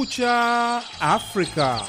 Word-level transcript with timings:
Kumekucha 0.00 0.82
Afrika. 1.00 1.80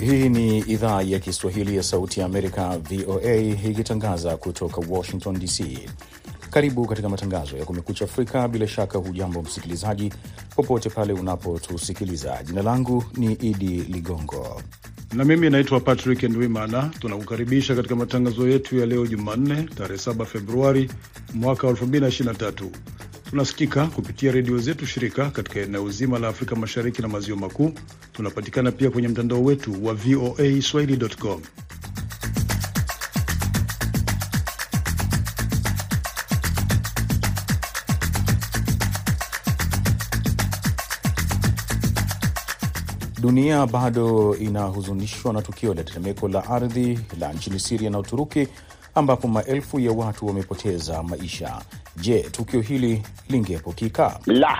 Hii 0.00 0.28
ni 0.28 0.58
idhaa 0.58 1.02
ya 1.02 1.18
Kiswahili 1.18 1.76
ya 1.76 1.82
Sauti 1.82 2.20
ya 2.20 2.26
Amerika, 2.26 2.78
VOA, 2.78 3.34
ikitangaza 3.36 4.36
kutoka 4.36 4.80
Washington 4.88 5.38
DC. 5.38 5.88
Karibu 6.50 6.86
katika 6.86 7.08
matangazo 7.08 7.56
ya 7.56 7.64
Kumekucha 7.64 8.04
Afrika. 8.04 8.48
Bila 8.48 8.68
shaka, 8.68 8.98
hujambo 8.98 9.42
msikilizaji, 9.42 10.12
popote 10.56 10.90
pale 10.90 11.12
unapotusikiliza. 11.12 12.42
Jina 12.42 12.62
langu 12.62 13.04
ni 13.16 13.32
Idi 13.32 13.68
Ligongo 13.80 14.62
na 15.14 15.24
mimi 15.24 15.50
naitwa 15.50 15.80
Patrick 15.80 16.22
Ndwimana. 16.22 16.90
Tunakukaribisha 17.00 17.74
katika 17.74 17.96
matangazo 17.96 18.48
yetu 18.48 18.78
ya 18.78 18.86
leo 18.86 19.06
Jumanne, 19.06 19.62
tarehe 19.62 20.00
7 20.10 20.24
Februari 20.24 20.90
mwaka 21.34 21.66
2023. 21.66 22.70
Tunasikika 23.30 23.86
kupitia 23.86 24.32
redio 24.32 24.58
zetu 24.58 24.86
shirika 24.86 25.30
katika 25.30 25.60
eneo 25.60 25.90
zima 25.90 26.18
la 26.18 26.28
Afrika 26.28 26.56
Mashariki 26.56 27.02
na 27.02 27.08
Maziwa 27.08 27.38
Makuu. 27.38 27.72
Tunapatikana 28.12 28.72
pia 28.72 28.90
kwenye 28.90 29.08
mtandao 29.08 29.44
wetu 29.44 29.84
wa 29.84 29.94
VOA 29.94 30.62
swahili.com. 30.62 31.40
Dunia 43.20 43.66
bado 43.66 44.36
inahuzunishwa 44.36 45.32
na 45.32 45.42
tukio 45.42 45.74
la 45.74 45.84
tetemeko 45.84 46.28
la 46.28 46.46
ardhi 46.50 46.98
la 47.20 47.32
nchini 47.32 47.58
Siria 47.60 47.90
na 47.90 47.98
Uturuki 47.98 48.48
ambapo 48.94 49.28
maelfu 49.28 49.80
ya 49.80 49.92
watu 49.92 50.26
wamepoteza 50.26 51.02
maisha. 51.02 51.62
Je, 51.96 52.20
tukio 52.22 52.60
hili 52.60 53.02
lingeepukika? 53.28 54.20
La, 54.26 54.58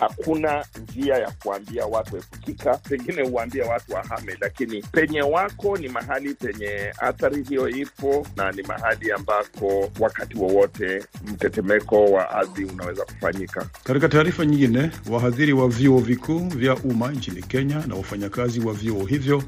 hakuna 0.00 0.64
njia 0.82 1.14
ya 1.14 1.30
kuambia 1.42 1.86
watu 1.86 2.16
epukika. 2.16 2.74
Pengine 2.76 3.22
uambie 3.22 3.62
watu 3.62 3.92
wahame, 3.92 4.36
lakini 4.40 4.82
penye 4.82 5.22
wako 5.22 5.76
ni 5.76 5.88
mahali 5.88 6.34
penye 6.34 6.92
athari 6.98 7.42
hiyo 7.42 7.68
ipo, 7.68 8.26
na 8.36 8.52
ni 8.52 8.62
mahali 8.62 9.12
ambako 9.12 9.90
wakati 10.00 10.36
wowote 10.38 11.04
mtetemeko 11.26 12.04
wa 12.04 12.30
ardhi 12.30 12.64
unaweza 12.64 13.04
kufanyika. 13.04 13.66
Katika 13.84 14.08
taarifa 14.08 14.46
nyingine, 14.46 14.90
wahadhiri 15.10 15.52
wa 15.52 15.68
vyuo 15.68 15.98
vikuu 15.98 16.38
vya 16.48 16.74
umma 16.76 17.12
nchini 17.12 17.42
Kenya 17.42 17.82
na 17.86 17.94
wafanyakazi 17.94 18.60
wa 18.60 18.72
vyuo 18.72 19.04
hivyo 19.04 19.42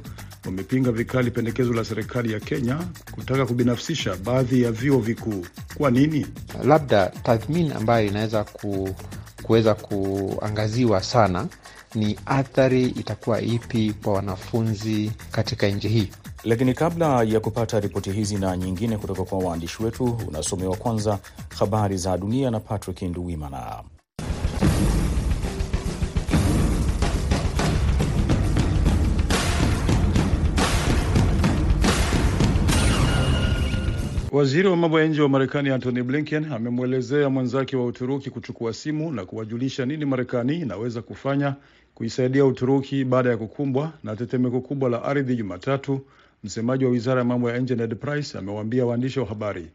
wamepinga 0.46 0.92
vikali 0.92 1.30
pendekezo 1.30 1.72
la 1.72 1.84
serikali 1.84 2.32
ya 2.32 2.40
Kenya 2.40 2.78
kutaka 3.10 3.46
kubinafsisha 3.46 4.16
baadhi 4.16 4.62
ya 4.62 4.72
vyuo 4.72 4.98
vikuu. 4.98 5.46
Kwa 5.74 5.90
nini? 5.90 6.26
Labda 6.64 7.06
tathmini 7.22 7.72
ambayo 7.72 8.06
inaweza 8.06 8.44
ku, 8.44 8.94
kuweza 9.42 9.74
kuangaziwa 9.74 11.02
sana 11.02 11.46
ni 11.94 12.18
athari 12.26 12.84
itakuwa 12.86 13.40
ipi 13.40 13.94
kwa 14.04 14.12
wanafunzi 14.12 15.12
katika 15.30 15.68
nchi 15.68 15.88
hii. 15.88 16.08
Lakini 16.44 16.74
kabla 16.74 17.22
ya 17.22 17.40
kupata 17.40 17.80
ripoti 17.80 18.12
hizi 18.12 18.36
na 18.38 18.56
nyingine 18.56 18.96
kutoka 18.98 19.24
kwa 19.24 19.38
waandishi 19.38 19.82
wetu, 19.82 20.18
unasomewa 20.28 20.76
kwanza 20.76 21.18
habari 21.58 21.96
za 21.96 22.18
dunia 22.18 22.50
na 22.50 22.60
Patrick 22.60 23.02
Nduwimana. 23.02 23.82
Waziri 34.32 34.68
wa 34.68 34.76
mambo 34.76 35.00
ya 35.00 35.06
nje 35.06 35.22
wa 35.22 35.28
Marekani 35.28 35.70
Antony 35.70 36.02
Blinken 36.02 36.52
amemwelezea 36.52 37.30
mwenzake 37.30 37.76
wa 37.76 37.86
Uturuki 37.86 38.30
kuchukua 38.30 38.72
simu 38.72 39.12
na 39.12 39.24
kuwajulisha 39.24 39.86
nini 39.86 40.04
Marekani 40.04 40.60
inaweza 40.60 41.02
kufanya 41.02 41.54
kuisaidia 41.94 42.44
Uturuki 42.44 43.04
baada 43.04 43.30
ya 43.30 43.36
kukumbwa 43.36 43.92
na 44.04 44.16
tetemeko 44.16 44.60
kubwa 44.60 44.90
la 44.90 45.02
ardhi 45.02 45.36
Jumatatu. 45.36 46.00
Msemaji 46.44 46.84
wa 46.84 46.90
wizara 46.90 47.18
ya 47.18 47.24
mambo 47.24 47.50
ya 47.50 47.58
nje 47.58 47.74
Ned 47.74 47.96
Price 47.96 48.38
amewaambia 48.38 48.86
waandishi 48.86 49.20
wa 49.20 49.26
habari. 49.26 49.66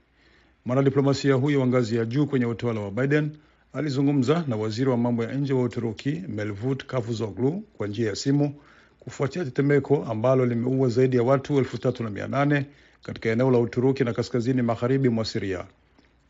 Mwanadiplomasia 0.66 1.34
huyo 1.34 1.60
wa 1.60 1.68
ngazi 1.68 1.96
ya 1.96 2.06
juu 2.06 2.26
kwenye 2.26 2.46
utawala 2.46 2.80
wa 2.82 2.92
Biden 2.92 3.32
alizungumza 3.74 4.44
na 4.48 4.56
waziri 4.56 4.90
wa 4.90 4.98
mambo 4.98 5.24
ya 5.24 5.34
nje 5.34 5.54
wa 5.54 5.64
Uturuki 5.64 6.24
Mevlut 6.28 6.86
Cavusoglu 6.86 7.64
kwa 7.78 7.88
njia 7.88 8.10
ya 8.10 8.16
simu 8.16 8.56
kufuatia 9.00 9.46
tetemeko 9.46 10.06
ambalo 10.10 10.46
limeua 10.46 10.90
zaidi 10.90 11.18
ya 11.18 11.24
watu 11.24 11.58
elfu 11.58 11.78
tatu 11.78 12.04
na 12.04 12.10
mia 12.10 12.28
nane 12.28 12.66
katika 13.08 13.30
eneo 13.30 13.52
la 13.52 13.60
Uturuki 13.60 14.04
na 14.04 14.14
kaskazini 14.14 14.62
magharibi 14.62 15.10
mwa 15.10 15.26
Siria. 15.26 15.66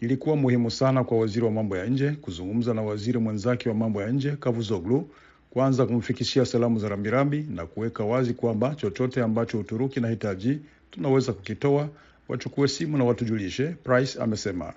Ilikuwa 0.02 0.36
muhimu 0.36 0.72
sana 0.72 1.04
kwa 1.04 1.20
waziri 1.20 1.46
wa 1.46 1.52
mambo 1.52 1.78
ya 1.78 1.86
nje 1.86 2.12
kuzungumza 2.12 2.74
na 2.74 2.82
waziri 2.82 3.18
mwenzake 3.20 3.70
wa 3.70 3.76
mambo 3.76 4.02
ya 4.02 4.10
nje 4.12 4.32
Kavuzoglu, 4.32 5.10
kwanza 5.50 5.86
kumfikishia 5.86 6.46
salamu 6.46 6.80
za 6.80 6.90
rambirambi 6.90 7.46
na 7.56 7.66
kuweka 7.66 8.04
wazi 8.04 8.34
kwamba 8.34 8.76
chochote 8.76 9.22
ambacho 9.22 9.60
Uturuki 9.60 10.00
inahitaji 10.00 10.60
tunaweza 10.92 11.34
kukitoa, 11.34 11.90
wachukue 12.28 12.68
simu 12.68 12.98
na 12.98 13.04
watujulishe, 13.04 13.68
Price 13.68 14.20
amesema. 14.22 14.74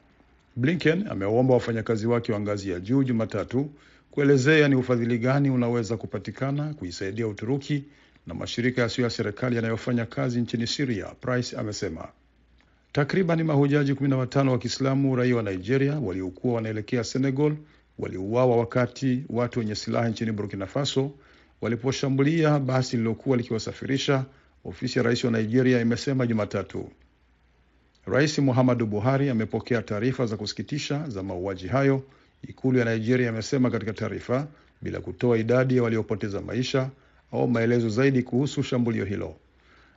Blinken 0.57 1.07
amewaomba 1.09 1.55
wafanyakazi 1.55 2.07
wake 2.07 2.33
wa 2.33 2.41
ngazi 2.41 2.71
ya 2.71 2.81
juu 2.81 3.03
Jumatatu 3.03 3.71
kuelezea 4.11 4.69
ni 4.69 4.75
ufadhili 4.75 5.19
gani 5.19 5.51
unaweza 5.51 5.97
kupatikana 5.97 6.75
kuisaidia 6.75 7.27
Uturuki 7.29 7.85
na 8.31 8.35
mashirika 8.35 8.83
yasiyo 8.83 9.05
ya 9.05 9.11
serikali 9.11 9.57
yanayofanya 9.57 10.07
kazi 10.07 10.41
nchini 10.41 10.67
Siria, 10.67 11.07
Price 11.07 11.57
amesema. 11.57 12.09
Takriban 12.93 13.43
mahujaji 13.43 13.93
15 13.93 14.49
wa 14.49 14.59
Kiislamu 14.59 15.17
raia 15.17 15.37
wa 15.37 15.43
Nigeria 15.43 15.99
waliokuwa 15.99 16.55
wanaelekea 16.55 17.05
Senegal 17.05 17.57
waliuawa 17.99 18.57
wakati 18.57 19.25
watu 19.29 19.59
wenye 19.59 19.75
silaha 19.75 20.09
nchini 20.09 20.33
Burkina 20.33 20.67
Faso 20.67 21.11
waliposhambulia 21.61 22.59
basi 22.59 22.97
lililokuwa 22.97 23.37
likiwasafirisha, 23.37 24.25
ofisi 24.65 24.99
ya 24.99 25.05
rais 25.05 25.25
wa 25.25 25.31
Nigeria 25.31 25.81
imesema 25.81 26.27
Jumatatu. 26.27 26.91
Rais 28.07 28.39
Muhammadu 28.39 28.87
Buhari 28.87 29.31
amepokea 29.31 29.83
taarifa 29.83 30.27
za 30.27 30.37
kusikitisha 30.37 31.09
za 31.09 31.23
mauaji 31.23 31.67
hayo, 31.69 32.03
ikulu 32.49 32.79
ya 32.79 32.85
Nigeria 32.85 33.29
imesema 33.29 33.71
katika 33.71 33.93
taarifa, 33.93 34.47
bila 34.83 35.01
kutoa 35.01 35.39
idadi 35.39 35.77
ya 35.77 35.83
waliopoteza 35.83 36.41
maisha 36.41 36.91
au 37.33 37.49
maelezo 37.49 37.89
zaidi 37.89 38.23
kuhusu 38.23 38.63
shambulio 38.63 39.05
hilo. 39.05 39.37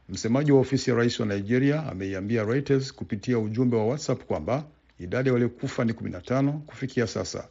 Msemaji 0.09 0.51
wa 0.51 0.59
ofisi 0.59 0.89
ya 0.89 0.95
rais 0.95 1.19
wa 1.19 1.25
Nigeria 1.25 1.83
ameiambia 1.87 2.43
Reuters 2.43 2.93
kupitia 2.93 3.39
ujumbe 3.39 3.77
wa 3.77 3.85
WhatsApp 3.85 4.23
kwamba 4.25 4.63
idadi 4.99 5.29
ya 5.29 5.33
waliokufa 5.33 5.85
ni 5.85 5.91
15 5.93 6.51
kufikia 6.51 7.07
sasa. 7.07 7.47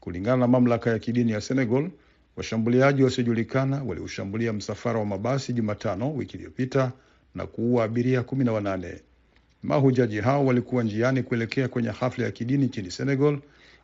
Kulingana 0.00 0.36
na 0.36 0.46
mamlaka 0.48 0.90
ya 0.90 0.98
kidini 0.98 1.32
ya 1.32 1.40
Senegal, 1.40 1.90
washambuliaji 2.36 3.02
wasiojulikana 3.02 3.82
waliushambulia 3.82 4.52
msafara 4.52 4.98
wa 4.98 5.06
mabasi 5.06 5.52
Jumatano 5.52 6.14
wiki 6.14 6.36
iliyopita 6.36 6.92
na 7.34 7.46
kuua 7.46 7.84
abiria 7.84 8.20
18. 8.20 8.98
Mahujaji 9.62 10.20
hao 10.20 10.46
walikuwa 10.46 10.82
njiani 10.82 11.22
kuelekea 11.22 11.68
kwenye 11.68 11.88
hafla 11.90 12.24
ya 12.24 12.30
kidini 12.30 12.66
nchini 12.66 12.90
Senegal 12.90 13.38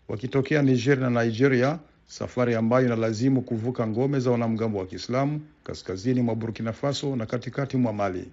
wakitokea 0.08 0.62
Niger 0.62 0.98
na 0.98 1.10
Nigeria, 1.24 1.78
safari 2.10 2.54
ambayo 2.54 2.86
inalazimu 2.86 3.42
kuvuka 3.42 3.86
ngome 3.86 4.20
za 4.20 4.30
wanamgambo 4.30 4.78
wa 4.78 4.86
Kiislamu 4.86 5.40
kaskazini 5.64 6.22
mwa 6.22 6.34
Burkina 6.34 6.72
Faso 6.72 7.16
na 7.16 7.26
katikati 7.26 7.76
mwa 7.76 7.92
Mali. 7.92 8.24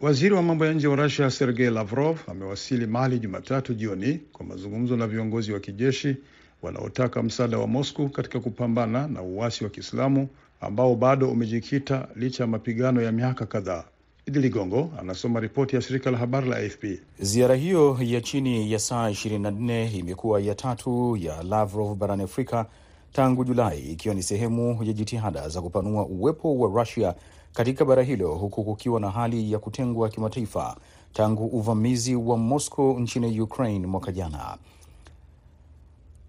Waziri 0.00 0.34
wa 0.34 0.42
mambo 0.42 0.66
ya 0.66 0.72
nje 0.72 0.86
wa 0.86 0.96
Russia 0.96 1.30
Sergei 1.30 1.70
Lavrov 1.70 2.18
amewasili 2.26 2.86
Mali 2.86 3.18
Jumatatu 3.18 3.74
jioni 3.74 4.20
kwa 4.32 4.46
mazungumzo 4.46 4.96
na 4.96 5.06
viongozi 5.06 5.52
wa 5.52 5.60
kijeshi 5.60 6.16
wanaotaka 6.62 7.22
msaada 7.22 7.58
wa 7.58 7.66
Moscow 7.66 8.08
katika 8.08 8.40
kupambana 8.40 9.08
na 9.08 9.22
uasi 9.22 9.64
wa 9.64 9.70
Kiislamu 9.70 10.28
ambao 10.60 10.94
bado 10.96 11.30
umejikita 11.30 12.08
licha 12.16 12.42
ya 12.42 12.46
mapigano 12.46 13.02
ya 13.02 13.12
miaka 13.12 13.46
kadhaa. 13.46 13.84
Idi 14.26 14.38
Ligongo 14.38 14.90
anasoma 15.00 15.40
ripoti 15.40 15.76
ya 15.76 15.82
shirika 15.82 16.10
la 16.10 16.18
habari 16.18 16.48
la 16.48 16.56
AFP. 16.56 16.84
Ziara 17.18 17.54
hiyo 17.54 17.98
ya 18.00 18.20
chini 18.20 18.72
ya 18.72 18.78
saa 18.78 19.10
24 19.10 19.98
imekuwa 19.98 20.40
ya 20.40 20.54
tatu 20.54 21.16
ya 21.16 21.42
Lavrov 21.42 21.98
barani 21.98 22.22
Afrika 22.22 22.66
tangu 23.14 23.44
Julai, 23.44 23.78
ikiwa 23.80 24.14
ni 24.14 24.22
sehemu 24.22 24.82
ya 24.84 24.92
jitihada 24.92 25.48
za 25.48 25.62
kupanua 25.62 26.06
uwepo 26.06 26.58
wa 26.58 26.80
Rusia 26.82 27.14
katika 27.52 27.84
bara 27.84 28.02
hilo, 28.02 28.34
huku 28.34 28.64
kukiwa 28.64 29.00
na 29.00 29.10
hali 29.10 29.52
ya 29.52 29.58
kutengwa 29.58 30.08
kimataifa 30.08 30.76
tangu 31.12 31.46
uvamizi 31.46 32.14
wa 32.16 32.36
Moscow 32.36 32.98
nchini 33.00 33.40
Ukraine 33.40 33.86
mwaka 33.86 34.12
jana. 34.12 34.58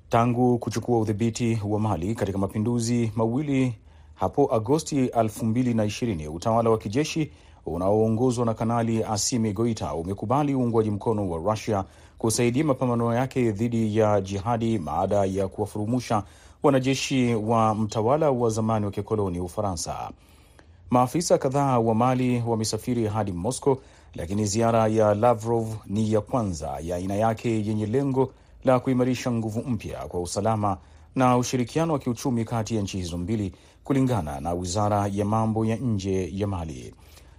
Tangu 0.09 0.57
kuchukua 0.59 0.99
udhibiti 0.99 1.61
wa 1.67 1.79
Mali 1.79 2.15
katika 2.15 2.37
mapinduzi 2.37 3.11
mawili 3.15 3.75
hapo 4.15 4.55
Agosti 4.55 5.05
2020 5.05 6.35
utawala 6.35 6.69
wa 6.69 6.77
kijeshi 6.77 7.31
unaoongozwa 7.65 8.45
na 8.45 8.53
Kanali 8.53 9.03
Asimi 9.03 9.53
Goita 9.53 9.93
umekubali 9.93 10.55
uungwaji 10.55 10.91
mkono 10.91 11.29
wa 11.29 11.51
Rusia 11.51 11.83
kusaidia 12.17 12.63
mapambano 12.63 13.13
yake 13.15 13.51
dhidi 13.51 13.97
ya 13.97 14.21
jihadi 14.21 14.77
baada 14.79 15.25
ya 15.25 15.47
kuwafurumusha 15.47 16.23
wanajeshi 16.65 17.35
wa 17.35 17.75
mtawala 17.75 18.31
wa 18.31 18.49
zamani 18.49 18.85
wa 18.85 18.91
kikoloni 18.91 19.39
Ufaransa. 19.39 20.11
Maafisa 20.89 21.37
kadhaa 21.37 21.79
wa 21.79 21.95
Mali 21.95 22.43
wamesafiri 22.47 23.07
hadi 23.07 23.31
Moscow, 23.31 23.77
lakini 24.15 24.45
ziara 24.45 24.87
ya 24.87 25.13
Lavrov 25.13 25.67
ni 25.85 26.13
ya 26.13 26.21
kwanza 26.21 26.77
ya 26.81 26.95
aina 26.95 27.15
yake 27.15 27.65
yenye 27.65 27.85
lengo 27.85 28.31
la 28.63 28.79
kuimarisha 28.79 29.31
nguvu 29.31 29.59
mpya 29.69 29.99
kwa 30.07 30.21
usalama 30.21 30.77
na 31.15 31.37
ushirikiano 31.37 31.93
wa 31.93 31.99
kiuchumi 31.99 32.45
kati 32.45 32.75
ya 32.75 32.81
nchi 32.81 32.97
hizo 32.97 33.17
mbili, 33.17 33.53
kulingana 33.83 34.39
na 34.39 34.53
wizara 34.53 35.07
ya 35.11 35.25
mambo 35.25 35.65
ya 35.65 35.75
nje 35.75 36.29
ya 36.33 36.47
Mali. 36.47 36.93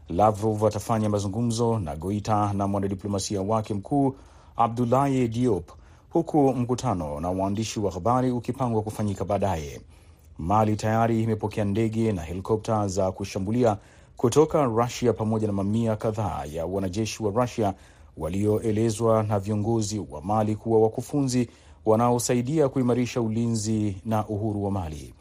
Lavrov 0.09 0.65
atafanya 0.65 1.09
mazungumzo 1.11 1.79
na 1.79 1.97
Goita 1.97 2.53
na 2.53 2.67
mwanadiplomasia 2.67 3.43
wake 3.43 3.75
mkuu 3.75 4.15
Abdoulaye 4.57 5.29
Diop, 5.29 5.71
huku 6.17 6.55
mkutano 6.55 7.21
na 7.21 7.31
waandishi 7.31 7.81
wa 7.81 7.91
habari 7.93 8.31
ukipangwa 8.31 8.83
kufanyika 8.83 9.25
baadaye. 9.25 9.81
Mali 10.39 10.77
tayari 10.77 11.23
imepokea 11.23 11.65
ndege 11.65 12.13
na 12.13 12.23
helikopta 12.23 12.89
za 12.89 13.13
kushambulia 13.13 13.77
kutoka 14.17 14.65
Rusia 14.65 15.13
pamoja 15.13 15.47
na 15.47 15.53
mamia 15.53 15.97
kadhaa 15.97 16.45
ya 16.53 16.67
wanajeshi 16.67 17.23
wa 17.23 17.31
Rusia 17.31 17.75
walioelezwa 18.17 19.23
na 19.23 19.39
viongozi 19.39 19.99
wa 20.11 20.23
Mali 20.23 20.57
kuwa 20.57 20.81
wakufunzi 20.81 21.51
wanaosaidia 21.87 22.69
kuimarisha 22.69 23.21
ulinzi 23.21 23.97
na 24.05 24.27
uhuru 24.27 24.65
wa 24.65 24.71
Mali. 24.71 25.15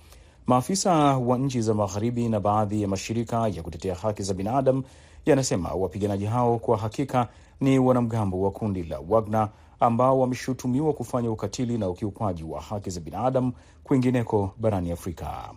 Maafisa 0.47 0.94
wa 1.18 1.38
nchi 1.38 1.62
za 1.62 1.74
magharibi 1.74 2.30
na 2.30 2.39
baadhi 2.39 2.81
ya 2.81 2.88
mashirika 2.88 3.47
ya 3.47 3.63
kutetea 3.63 3.95
haki 3.95 4.24
za 4.24 4.33
binadamu 4.33 4.83
yanasema 5.25 5.69
wapiganaji 5.69 6.25
hao 6.25 6.59
kwa 6.59 6.77
hakika 6.77 7.27
ni 7.62 7.80
wanamgambo 7.80 8.42
wa 8.42 8.51
kundi 8.51 8.83
la 8.83 9.00
Wagner 9.09 9.50
ambao 9.80 10.19
wameshutumiwa 10.19 10.94
kufanya 10.94 11.31
ukatili 11.31 11.77
na 11.77 11.89
ukiukwaji 11.89 12.44
wa 12.44 12.62
haki 12.62 12.89
za 12.89 13.00
binadamu 13.01 13.54
kwingineko 13.83 14.54
barani 14.57 14.92
Afrika. 14.92 15.50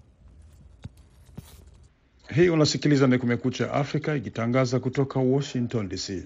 Hii 2.35 2.49
unasikiliza 2.49 3.07
ni 3.07 3.19
Kumekucha 3.19 3.73
Afrika 3.73 4.15
ikitangaza 4.17 4.81
kutoka 4.81 5.21
Washington 5.21 5.89
DC. 5.89 6.23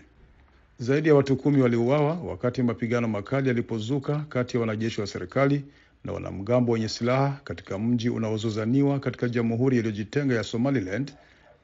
Zaidi 0.78 1.08
ya 1.08 1.14
watu 1.14 1.36
kumi 1.36 1.62
waliuawa 1.62 2.14
wakati 2.14 2.62
mapigano 2.62 3.08
makali 3.08 3.48
yalipozuka 3.48 4.24
kati 4.28 4.56
ya 4.56 4.60
wanajeshi 4.60 5.00
wa 5.00 5.06
serikali 5.06 5.64
na 6.04 6.12
wanamgambo 6.12 6.72
wenye 6.72 6.88
silaha 6.88 7.40
katika 7.44 7.78
mji 7.78 8.08
unaozozaniwa 8.10 8.98
katika 9.00 9.28
jamhuri 9.28 9.76
iliyojitenga 9.78 10.34
ya 10.34 10.42
Somaliland, 10.44 11.12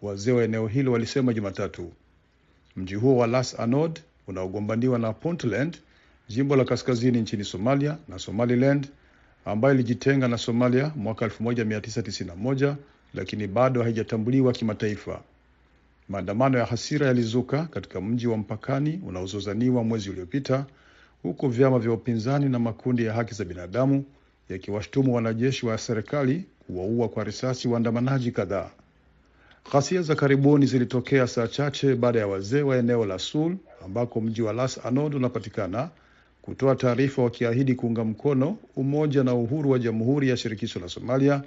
wazee 0.02 0.32
wa 0.32 0.44
eneo 0.44 0.66
hilo 0.66 0.92
walisema 0.92 1.32
Jumatatu. 1.34 1.92
Mji 2.76 2.94
huo 2.94 3.16
wa 3.16 3.26
Las 3.26 3.60
Anod 3.60 4.00
unaogombaniwa 4.26 4.98
na 4.98 5.12
Puntland, 5.12 5.78
jimbo 6.28 6.56
la 6.56 6.64
kaskazini 6.64 7.20
nchini 7.20 7.44
Somalia, 7.44 7.98
na 8.08 8.18
Somaliland 8.18 8.88
ambayo 9.44 9.74
ilijitenga 9.74 10.28
na 10.28 10.38
Somalia 10.38 10.92
mwaka 10.96 11.26
1991 11.26 12.74
lakini 13.14 13.46
bado 13.46 13.82
haijatambuliwa 13.82 14.52
kimataifa. 14.52 15.22
Maandamano 16.08 16.58
ya 16.58 16.64
hasira 16.64 17.06
yalizuka 17.06 17.64
katika 17.66 18.00
mji 18.00 18.26
wa 18.26 18.36
mpakani 18.36 19.00
unaozozaniwa 19.06 19.84
mwezi 19.84 20.10
uliopita, 20.10 20.66
huku 21.22 21.48
vyama 21.48 21.78
vya 21.78 21.92
upinzani 21.92 22.48
na 22.48 22.58
makundi 22.58 23.04
ya 23.04 23.12
haki 23.12 23.34
za 23.34 23.44
binadamu 23.44 24.04
yakiwashtumu 24.48 25.14
wanajeshi 25.14 25.66
wa 25.66 25.78
serikali 25.78 26.44
kuwaua 26.66 27.08
kwa 27.08 27.24
risasi 27.24 27.68
waandamanaji 27.68 28.32
kadhaa. 28.32 28.70
Ghasia 29.72 30.02
za 30.02 30.14
karibuni 30.14 30.66
zilitokea 30.66 31.26
saa 31.26 31.46
chache 31.48 31.94
baada 31.94 32.18
ya 32.18 32.26
wazee 32.26 32.62
wa 32.62 32.76
eneo 32.76 33.06
la 33.06 33.18
Sul 33.18 33.56
ambako 33.84 34.20
mji 34.20 34.42
wa 34.42 34.52
Las 34.52 34.86
Anod 34.86 35.14
unapatikana 35.14 35.90
kutoa 36.48 36.76
taarifa 36.76 37.22
wakiahidi 37.22 37.74
kuunga 37.74 38.04
mkono 38.04 38.56
umoja 38.76 39.24
na 39.24 39.34
uhuru 39.34 39.70
wa 39.70 39.78
Jamhuri 39.78 40.28
ya 40.28 40.36
Shirikisho 40.36 40.80
la 40.80 40.88
Somalia 40.88 41.42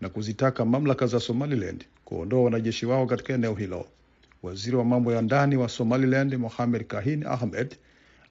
na 0.00 0.08
kuzitaka 0.08 0.64
mamlaka 0.64 1.06
za 1.06 1.20
Somaliland 1.20 1.84
kuondoa 2.04 2.42
wanajeshi 2.44 2.86
wao 2.86 3.06
katika 3.06 3.32
eneo 3.32 3.54
hilo. 3.54 3.86
Waziri 4.42 4.76
wa 4.76 4.84
mambo 4.84 5.12
ya 5.12 5.22
ndani 5.22 5.56
wa 5.56 5.68
Somaliland 5.68 6.34
Mohamed 6.34 6.86
Kahin 6.86 7.26
Ahmed 7.26 7.76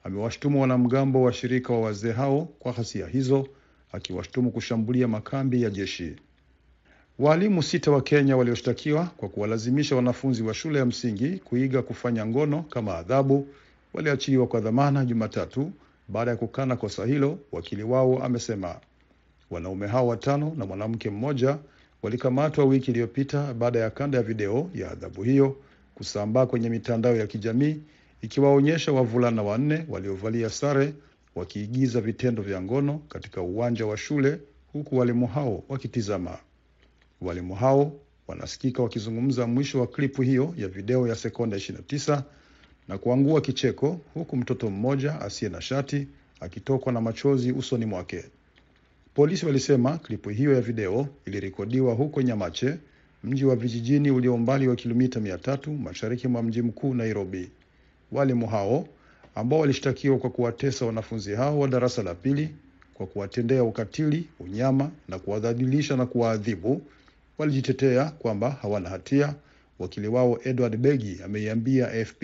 amewashtumu 0.04 0.60
wanamgambo 0.60 1.22
washirika 1.22 1.72
wa 1.72 1.80
wazee 1.80 2.12
hao 2.12 2.48
kwa 2.58 2.72
ghasia 2.72 3.06
hizo, 3.06 3.48
akiwashtumu 3.92 4.50
kushambulia 4.50 5.08
makambi 5.08 5.62
ya 5.62 5.70
jeshi. 5.70 6.16
Waalimu 7.18 7.62
sita 7.62 7.90
wa 7.90 8.02
Kenya 8.02 8.36
walioshtakiwa 8.36 9.04
kwa 9.16 9.28
kuwalazimisha 9.28 9.96
wanafunzi 9.96 10.42
wa 10.42 10.54
shule 10.54 10.78
ya 10.78 10.86
msingi 10.86 11.28
kuiga 11.38 11.82
kufanya 11.82 12.26
ngono 12.26 12.62
kama 12.62 12.98
adhabu 12.98 13.48
waliachiliwa 13.94 14.46
kwa 14.46 14.60
dhamana 14.60 15.04
Jumatatu 15.04 15.72
baada 16.08 16.30
ya 16.30 16.36
kukana 16.36 16.76
kosa 16.76 17.06
hilo, 17.06 17.38
wakili 17.52 17.82
wao 17.82 18.22
amesema. 18.24 18.76
Wanaume 19.50 19.86
hao 19.86 20.06
watano 20.06 20.52
na 20.56 20.66
mwanamke 20.66 21.10
mmoja 21.10 21.58
walikamatwa 22.02 22.64
wiki 22.64 22.90
iliyopita 22.90 23.54
baada 23.54 23.78
ya 23.78 23.90
kanda 23.90 24.18
ya 24.18 24.24
video 24.24 24.70
ya 24.74 24.90
adhabu 24.90 25.22
hiyo 25.22 25.56
kusambaa 25.94 26.46
kwenye 26.46 26.70
mitandao 26.70 27.16
ya 27.16 27.26
kijamii 27.26 27.76
ikiwaonyesha 28.22 28.92
wavulana 28.92 29.42
wanne 29.42 29.86
waliovalia 29.88 30.50
sare 30.50 30.94
wakiigiza 31.34 32.00
vitendo 32.00 32.42
vya 32.42 32.62
ngono 32.62 32.98
katika 33.08 33.42
uwanja 33.42 33.86
wa 33.86 33.96
shule 33.96 34.40
huku 34.72 34.98
walimu 34.98 35.26
hao 35.26 35.64
wakitizama. 35.68 36.38
Walimu 37.20 37.54
hao 37.54 37.92
wanasikika 38.28 38.82
wakizungumza 38.82 39.46
mwisho 39.46 39.80
wa 39.80 39.86
klipu 39.86 40.22
hiyo 40.22 40.54
ya 40.56 40.68
video 40.68 41.08
ya 41.08 41.14
sekonda 41.14 41.56
29 41.56 42.22
na 42.88 42.98
kuangua 42.98 43.40
kicheko, 43.40 44.00
huku 44.14 44.36
mtoto 44.36 44.70
mmoja 44.70 45.20
asiye 45.20 45.50
na 45.50 45.60
shati 45.60 46.06
akitokwa 46.40 46.92
na 46.92 47.00
machozi 47.00 47.52
usoni 47.52 47.86
mwake. 47.86 48.24
Polisi 49.14 49.46
walisema 49.46 49.98
klipu 49.98 50.28
hiyo 50.28 50.54
ya 50.54 50.60
video 50.60 51.08
ilirekodiwa 51.24 51.94
huko 51.94 52.22
Nyamache, 52.22 52.76
mji 53.24 53.44
wa 53.44 53.56
vijijini 53.56 54.10
ulio 54.10 54.34
umbali 54.34 54.68
wa 54.68 54.76
kilomita 54.76 55.20
mia 55.20 55.38
tatu 55.38 55.72
mashariki 55.72 56.28
mwa 56.28 56.42
mji 56.42 56.62
mkuu 56.62 56.94
Nairobi. 56.94 57.50
Walimu 58.12 58.46
hao 58.46 58.88
ambao 59.34 59.58
walishtakiwa 59.60 60.18
kwa 60.18 60.30
kuwatesa 60.30 60.86
wanafunzi 60.86 61.34
hao 61.34 61.58
wa 61.60 61.68
darasa 61.68 62.02
la 62.02 62.14
pili 62.14 62.48
kwa 62.94 63.06
kuwatendea 63.06 63.64
ukatili, 63.64 64.28
unyama 64.40 64.90
na 65.08 65.18
kuwadhalilisha 65.18 65.96
na 65.96 66.06
kuwaadhibu 66.06 66.82
walijitetea 67.38 68.04
kwamba 68.10 68.50
hawana 68.50 68.88
hatia. 68.88 69.34
Wakili 69.78 70.08
wao 70.08 70.38
Edward 70.44 70.76
Begi 70.76 71.20
ameiambia 71.24 71.88
AFP. 71.92 72.22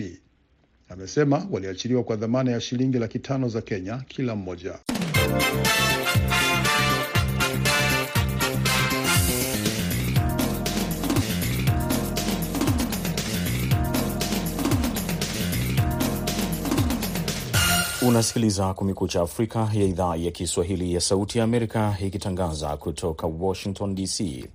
Amesema 0.93 1.47
waliachiliwa 1.51 2.03
kwa 2.03 2.15
dhamana 2.15 2.51
ya 2.51 2.61
shilingi 2.61 2.99
laki 2.99 3.19
tano 3.19 3.49
za 3.49 3.61
Kenya 3.61 4.03
kila 4.07 4.35
mmoja. 4.35 4.79
Unasikiliza 18.07 18.73
Kumekucha 18.73 19.21
Afrika 19.21 19.69
ya 19.73 19.83
idhaa 19.83 20.15
ya 20.15 20.31
Kiswahili 20.31 20.93
ya 20.93 21.01
Sauti 21.01 21.37
ya 21.37 21.43
Amerika 21.43 21.97
ikitangaza 22.05 22.77
kutoka 22.77 23.27
Washington 23.27 23.95
DC. 23.95 24.45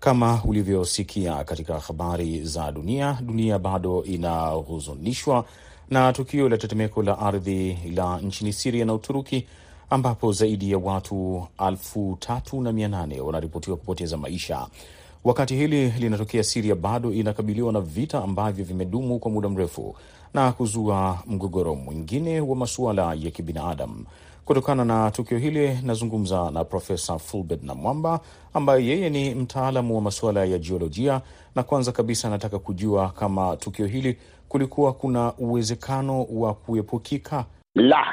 Kama 0.00 0.40
ulivyosikia 0.44 1.44
katika 1.44 1.78
habari 1.80 2.44
za 2.44 2.72
dunia, 2.72 3.18
dunia 3.22 3.58
bado 3.58 4.04
inahuzunishwa 4.04 5.44
na 5.90 6.12
tukio 6.12 6.48
la 6.48 6.58
tetemeko 6.58 7.02
la 7.02 7.18
ardhi 7.18 7.78
la 7.94 8.18
nchini 8.20 8.52
Siria 8.52 8.84
na 8.84 8.94
Uturuki, 8.94 9.46
ambapo 9.90 10.32
zaidi 10.32 10.70
ya 10.70 10.78
watu 10.78 11.46
elfu 11.68 12.16
tatu 12.20 12.60
na 12.60 12.72
mia 12.72 12.88
nane 12.88 13.20
wanaripotiwa 13.20 13.76
kupoteza 13.76 14.16
maisha. 14.16 14.66
Wakati 15.24 15.56
hili 15.56 15.88
linatokea, 15.90 16.42
Siria 16.44 16.74
bado 16.74 17.12
inakabiliwa 17.12 17.72
na 17.72 17.80
vita 17.80 18.22
ambavyo 18.22 18.64
vimedumu 18.64 19.18
kwa 19.18 19.30
muda 19.30 19.48
mrefu 19.48 19.96
na 20.34 20.52
kuzua 20.52 21.18
mgogoro 21.26 21.74
mwingine 21.74 22.40
wa 22.40 22.56
masuala 22.56 23.14
ya 23.14 23.30
kibinadamu. 23.30 24.04
Kutokana 24.48 24.84
na 24.84 25.10
tukio 25.10 25.38
hili, 25.38 25.78
nazungumza 25.82 26.50
na 26.50 26.64
Profesa 26.64 27.18
Fulbert 27.18 27.62
Namwamba 27.62 28.20
ambaye 28.54 28.86
yeye 28.86 29.10
ni 29.10 29.34
mtaalamu 29.34 29.94
wa 29.96 30.00
masuala 30.02 30.44
ya 30.44 30.58
jiolojia, 30.58 31.20
na 31.54 31.62
kwanza 31.62 31.92
kabisa 31.92 32.28
anataka 32.28 32.58
kujua 32.58 33.08
kama 33.08 33.56
tukio 33.56 33.86
hili 33.86 34.18
kulikuwa 34.48 34.92
kuna 34.92 35.32
uwezekano 35.38 36.22
wa 36.24 36.54
kuepukika. 36.54 37.44
La, 37.74 38.06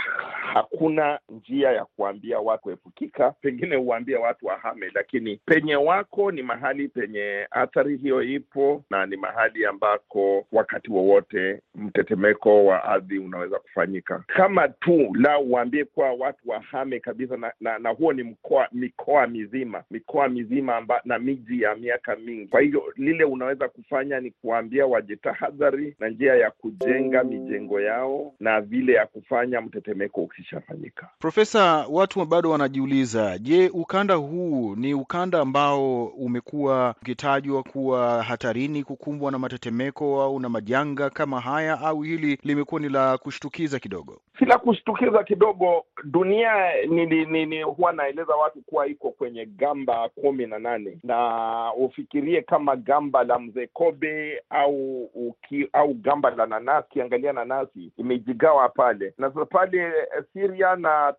hakuna 0.56 1.20
njia 1.30 1.72
ya 1.72 1.86
kuambia 1.86 2.40
watu 2.40 2.64
kuepukika. 2.64 3.32
Pengine 3.32 3.76
huambia 3.76 4.20
watu 4.20 4.46
wahame, 4.48 4.92
lakini 4.94 5.40
penye 5.46 5.76
wako 5.76 6.32
ni 6.32 6.42
mahali 6.44 6.88
penye 6.88 7.48
athari 7.52 7.98
hiyo 7.98 8.24
ipo, 8.24 8.84
na 8.90 9.06
ni 9.06 9.18
mahali 9.18 9.66
ambako 9.66 10.46
wakati 10.52 10.92
wowote 10.92 11.62
mtetemeko 11.76 12.66
wa 12.66 12.84
ardhi 12.84 13.20
unaweza 13.20 13.60
kufanyika. 13.60 14.24
Kama 14.28 14.68
tu 14.68 15.14
la 15.20 15.40
uambie 15.40 15.86
kuwa 15.86 16.14
watu 16.14 16.50
wahame 16.50 17.00
kabisa, 17.00 17.38
na, 17.38 17.52
na, 17.60 17.80
na 17.80 17.90
huo 17.90 18.14
ni 18.14 18.24
mkoa, 18.24 18.68
mikoa 18.72 19.28
mizima, 19.28 19.84
mikoa 19.92 20.28
mizima 20.30 20.76
amba, 20.76 21.02
na 21.06 21.20
miji 21.20 21.62
ya 21.62 21.76
miaka 21.76 22.16
mingi. 22.16 22.48
Kwa 22.48 22.62
hiyo 22.62 22.84
lile 22.96 23.24
unaweza 23.24 23.70
kufanya 23.70 24.20
ni 24.20 24.32
kuambia 24.32 24.86
wajitahadhari 24.86 25.96
na 26.00 26.10
njia 26.10 26.36
ya 26.36 26.52
kujenga 26.52 27.24
mijengo 27.24 27.82
yao 27.82 28.34
na 28.40 28.62
vile 28.62 28.94
ya 28.94 29.06
kufanya 29.06 29.62
mtetemeko 29.62 30.22
ukisha 30.24 30.45
ikishafanyika. 30.46 31.10
Profesa, 31.20 31.86
watu 31.90 32.26
bado 32.26 32.50
wanajiuliza, 32.52 33.38
je, 33.38 33.70
ukanda 33.74 34.14
huu 34.16 34.76
ni 34.76 34.94
ukanda 34.94 35.40
ambao 35.40 36.06
umekuwa 36.06 36.96
ukitajwa 37.02 37.64
kuwa 37.64 38.24
hatarini 38.24 38.84
kukumbwa 38.84 39.32
na 39.32 39.40
matetemeko 39.40 40.22
au 40.22 40.40
na 40.40 40.50
majanga 40.50 41.10
kama 41.10 41.42
haya, 41.42 41.80
au 41.80 42.02
hili 42.02 42.40
limekuwa 42.44 42.82
ni 42.82 42.90
la 42.90 43.18
kushtukiza 43.18 43.80
kidogo? 43.80 44.22
Si 44.40 44.46
la 44.46 44.58
kushtukiza 44.58 45.24
kidogo. 45.24 45.86
Dunia 46.04 46.52
ni, 46.90 47.06
ni, 47.06 47.46
ni 47.46 47.62
huwa 47.64 47.94
naeleza 47.94 48.36
watu 48.36 48.62
kuwa 48.62 48.88
iko 48.88 49.12
kwenye 49.12 49.46
gamba 49.46 50.10
kumi 50.10 50.46
na 50.48 50.60
nane 50.60 50.98
na 51.04 51.74
ufikirie 51.74 52.42
kama 52.42 52.76
gamba 52.76 53.24
la 53.24 53.40
mzee 53.40 53.68
Kobe 53.68 54.42
au 54.50 55.04
uki, 55.04 55.68
au 55.74 55.94
gamba 55.94 56.30
la 56.30 56.46
nanasi. 56.46 57.02
Angalia 57.02 57.34
nanasi 57.34 57.92
imejigawa 57.98 58.70
pale, 58.70 59.14
na 59.18 59.30
sasa 59.30 59.46
pale 59.46 59.92
Syria 60.36 60.76
na, 60.76 61.14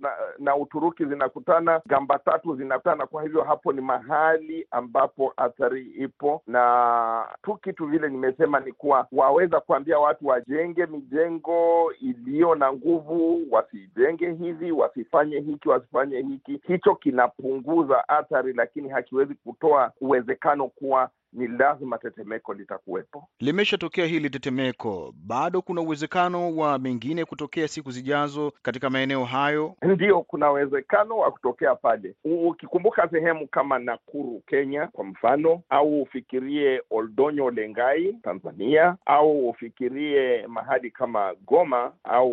na 0.00 0.10
na 0.38 0.56
Uturuki 0.56 1.04
zinakutana, 1.04 1.80
gamba 1.86 2.18
tatu 2.18 2.56
zinakutana. 2.56 3.06
Kwa 3.06 3.22
hivyo 3.22 3.42
hapo 3.42 3.72
ni 3.72 3.80
mahali 3.80 4.66
ambapo 4.70 5.32
athari 5.36 5.82
ipo, 5.82 6.42
na 6.46 7.24
tu 7.42 7.54
kitu 7.56 7.86
vile 7.86 8.08
nimesema 8.08 8.60
ni 8.60 8.72
kuwa 8.72 9.06
waweza 9.12 9.60
kuambia 9.60 9.98
watu 9.98 10.26
wajenge 10.26 10.86
mijengo 10.86 11.92
iliyo 12.00 12.54
na 12.54 12.72
nguvu, 12.72 13.42
wasijenge 13.50 14.32
hivi, 14.32 14.72
wasifanye 14.72 15.40
hiki, 15.40 15.68
wasifanye 15.68 16.20
hiki. 16.22 16.60
Hicho 16.66 16.94
kinapunguza 16.94 18.08
athari, 18.08 18.52
lakini 18.52 18.88
hakiwezi 18.88 19.34
kutoa 19.34 19.92
uwezekano 20.00 20.68
kuwa 20.68 21.10
ni 21.36 21.46
lazima 21.48 21.98
tetemeko 21.98 22.54
litakuwepo. 22.54 23.28
Limeshatokea 23.40 24.06
hili 24.06 24.30
tetemeko, 24.30 25.14
bado 25.26 25.62
kuna 25.62 25.80
uwezekano 25.80 26.56
wa 26.56 26.78
mengine 26.78 27.24
kutokea 27.24 27.68
siku 27.68 27.90
zijazo 27.90 28.52
katika 28.62 28.90
maeneo 28.90 29.24
hayo? 29.24 29.74
Ndio, 29.82 30.22
kuna 30.22 30.50
uwezekano 30.50 31.18
wa 31.18 31.30
kutokea 31.30 31.74
pale. 31.74 32.14
Ukikumbuka 32.24 33.08
sehemu 33.08 33.46
kama 33.48 33.78
Nakuru, 33.78 34.42
Kenya 34.46 34.86
kwa 34.86 35.04
mfano, 35.04 35.62
au 35.68 36.02
ufikirie 36.02 36.82
Oldonyo, 36.90 37.50
Lengai, 37.50 38.12
Tanzania, 38.22 38.96
au 39.06 39.48
ufikirie 39.48 40.46
mahali 40.46 40.90
kama 40.90 41.34
Goma 41.46 41.92
au 42.04 42.32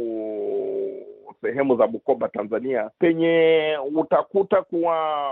sehemu 1.42 1.78
za 1.78 1.88
Bukoba, 1.88 2.28
Tanzania, 2.30 2.90
penye 3.00 3.78
utakuta 3.96 4.62
kuwa 4.62 5.30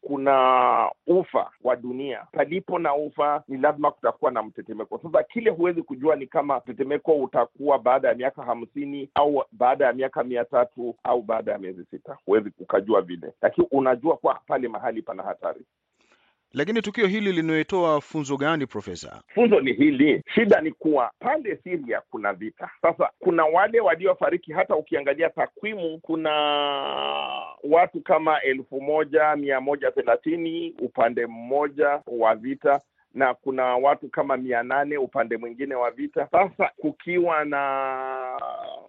kuna 0.00 0.90
ufa 1.06 1.50
wa 1.64 1.76
dunia. 1.76 2.26
Palipo 2.32 2.78
na 2.78 2.94
ufa, 2.94 3.42
ni 3.48 3.56
lazima 3.58 3.90
kutakuwa 3.90 4.30
na 4.30 4.42
mtetemeko. 4.42 5.00
Sasa 5.02 5.22
kile 5.22 5.50
huwezi 5.50 5.82
kujua 5.82 6.16
ni 6.16 6.26
kama 6.26 6.56
mtetemeko 6.58 7.14
utakuwa 7.16 7.78
baada 7.78 8.08
ya 8.08 8.14
miaka 8.14 8.42
hamsini 8.42 9.10
au 9.14 9.44
baada 9.52 9.86
ya 9.86 9.92
miaka 9.92 10.24
mia 10.24 10.44
tatu 10.44 10.94
au 11.04 11.22
baada 11.22 11.52
ya 11.52 11.58
miezi 11.58 11.84
sita. 11.90 12.18
Huwezi 12.26 12.50
ukajua 12.60 13.02
vile, 13.02 13.32
lakini 13.42 13.66
unajua 13.70 14.16
kuwa 14.16 14.40
pale 14.46 14.68
mahali 14.68 15.02
pana 15.02 15.22
hatari. 15.22 15.60
Lakini 16.52 16.82
tukio 16.82 17.06
hili 17.06 17.32
linatoa 17.32 18.00
funzo 18.00 18.36
gani, 18.36 18.66
Profesa? 18.66 19.22
Funzo 19.34 19.60
ni 19.60 19.72
hili, 19.72 20.22
shida 20.34 20.60
ni 20.60 20.72
kuwa 20.72 21.10
pale 21.18 21.56
Siria 21.64 22.02
kuna 22.10 22.32
vita. 22.32 22.70
Sasa 22.82 23.10
kuna 23.18 23.44
wale 23.44 23.80
waliofariki, 23.80 24.52
hata 24.52 24.76
ukiangalia 24.76 25.30
takwimu, 25.30 25.98
kuna 25.98 26.30
watu 27.64 28.00
kama 28.00 28.42
elfu 28.42 28.80
moja 28.80 29.36
mia 29.36 29.60
moja 29.60 29.90
thelathini 29.90 30.74
upande 30.78 31.26
mmoja 31.26 32.02
wa 32.06 32.34
vita 32.34 32.80
na 33.14 33.34
kuna 33.34 33.64
watu 33.76 34.08
kama 34.08 34.36
mia 34.36 34.62
nane 34.62 34.98
upande 34.98 35.36
mwingine 35.36 35.74
wa 35.74 35.90
vita. 35.90 36.28
Sasa 36.32 36.70
kukiwa 36.76 37.44
na 37.44 38.40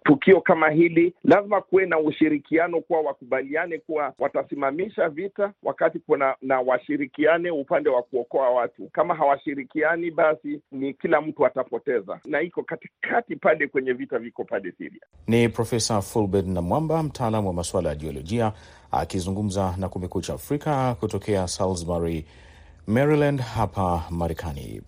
tukio 0.04 0.40
kama 0.40 0.70
hili, 0.70 1.14
lazima 1.24 1.60
kuwe 1.60 1.86
na 1.86 1.98
ushirikiano, 1.98 2.80
kuwa 2.80 3.00
wakubaliane 3.00 3.78
kuwa 3.78 4.12
watasimamisha 4.18 5.08
vita, 5.08 5.52
wakati 5.62 5.98
kuna 5.98 6.34
na 6.42 6.60
washirikiane 6.60 7.50
upande 7.50 7.90
wa 7.90 8.02
kuokoa 8.02 8.50
watu. 8.50 8.88
Kama 8.92 9.14
hawashirikiani, 9.14 10.10
basi 10.10 10.60
ni 10.72 10.94
kila 10.94 11.20
mtu 11.20 11.46
atapoteza, 11.46 12.20
na 12.24 12.40
iko 12.42 12.62
katikati 12.62 13.36
pale 13.36 13.66
kwenye 13.68 13.92
vita 13.92 14.18
viko 14.18 14.44
pale 14.44 14.72
Siria. 14.78 15.00
Ni 15.26 15.48
Profesa 15.48 16.00
Fulbert 16.02 16.46
Namwamba, 16.46 17.02
mtaalamu 17.02 17.48
wa 17.48 17.54
masuala 17.54 17.88
ya 17.88 17.94
jiolojia, 17.94 18.52
akizungumza 18.90 19.74
na 19.78 19.88
Kumekucha 19.88 20.34
Afrika 20.34 20.94
kutokea 21.00 21.48
Salisbury 21.48 22.24
Maryland 22.86 23.40
hapa 23.40 24.04
Marekani. 24.10 24.82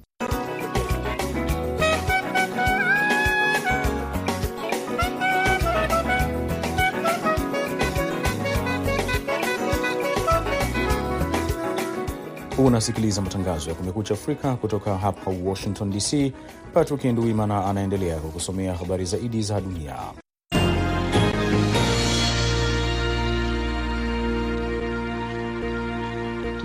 Unasikiliza 12.59 13.21
matangazo 13.23 13.71
ya 13.71 13.77
Kumekucha 13.77 14.15
Afrika 14.15 14.57
kutoka 14.57 14.99
hapa 14.99 15.31
Washington 15.45 15.91
DC. 15.91 16.33
Patrick 16.75 17.05
Nduimana 17.05 17.65
anaendelea 17.67 18.17
kukusomea 18.17 18.75
habari 18.75 19.05
zaidi 19.05 19.43
za 19.43 19.61
dunia. 19.61 20.24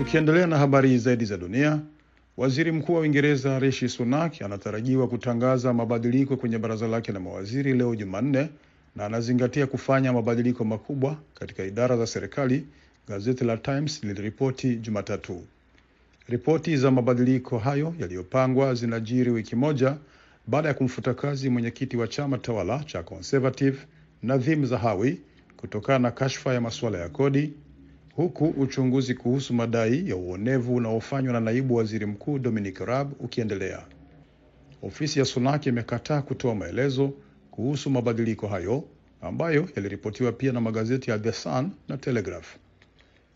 Tukiendelea 0.00 0.46
na 0.46 0.58
habari 0.58 0.98
zaidi 0.98 1.24
za 1.24 1.36
dunia, 1.36 1.80
waziri 2.36 2.72
mkuu 2.72 2.94
wa 2.94 3.00
Uingereza 3.00 3.58
Rishi 3.58 3.88
Sunak 3.88 4.42
anatarajiwa 4.42 5.08
kutangaza 5.08 5.72
mabadiliko 5.72 6.36
kwenye 6.36 6.58
baraza 6.58 6.88
lake 6.88 7.12
la 7.12 7.20
mawaziri 7.20 7.74
leo 7.74 7.94
Jumanne, 7.94 8.48
na 8.96 9.06
anazingatia 9.06 9.66
kufanya 9.66 10.12
mabadiliko 10.12 10.64
makubwa 10.64 11.16
katika 11.34 11.64
idara 11.64 11.96
za 11.96 12.06
serikali, 12.06 12.66
gazeti 13.08 13.44
la 13.44 13.56
Times 13.56 14.04
liliripoti 14.04 14.76
Jumatatu. 14.76 15.44
Ripoti 16.28 16.76
za 16.76 16.90
mabadiliko 16.90 17.58
hayo 17.58 17.94
yaliyopangwa 17.98 18.74
zinajiri 18.74 19.30
wiki 19.30 19.56
moja 19.56 19.96
baada 20.46 20.68
ya 20.68 20.74
kumfuta 20.74 21.14
kazi 21.14 21.50
mwenyekiti 21.50 21.96
wa 21.96 22.08
chama 22.08 22.38
tawala 22.38 22.78
cha 22.84 23.02
Conservative 23.02 23.78
Nadhim 24.22 24.66
Zahawi 24.66 25.20
kutokana 25.56 25.98
na 25.98 26.10
kashfa 26.10 26.54
ya 26.54 26.60
masuala 26.60 26.98
ya 26.98 27.08
kodi 27.08 27.52
huku 28.16 28.44
uchunguzi 28.48 29.14
kuhusu 29.14 29.54
madai 29.54 30.08
ya 30.08 30.16
uonevu 30.16 30.74
unaofanywa 30.74 31.32
na 31.32 31.40
naibu 31.40 31.74
waziri 31.74 32.06
mkuu 32.06 32.38
Dominic 32.38 32.78
Raab 32.78 33.12
ukiendelea. 33.20 33.86
Ofisi 34.82 35.18
ya 35.18 35.24
Sunak 35.24 35.66
imekataa 35.66 36.22
kutoa 36.22 36.54
maelezo 36.54 37.12
kuhusu 37.50 37.90
mabadiliko 37.90 38.46
hayo 38.48 38.84
ambayo 39.20 39.68
yaliripotiwa 39.76 40.32
pia 40.32 40.52
na 40.52 40.60
magazeti 40.60 41.10
ya 41.10 41.18
The 41.18 41.32
Sun 41.32 41.70
na 41.88 41.96
Telegraph. 41.96 42.56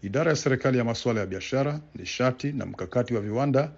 Idara 0.02 0.30
ya 0.30 0.36
serikali 0.36 0.78
ya 0.78 0.84
masuala 0.84 1.20
ya 1.20 1.26
biashara, 1.26 1.80
nishati 1.94 2.52
na 2.52 2.66
mkakati 2.66 3.14
wa 3.14 3.20
viwanda 3.20 3.72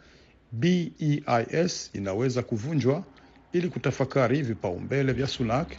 BEIS 0.53 1.91
inaweza 1.95 2.43
kuvunjwa 2.43 3.05
ili 3.53 3.69
kutafakari 3.69 4.43
vipaumbele 4.43 5.13
vya 5.13 5.27
Sunak, 5.27 5.73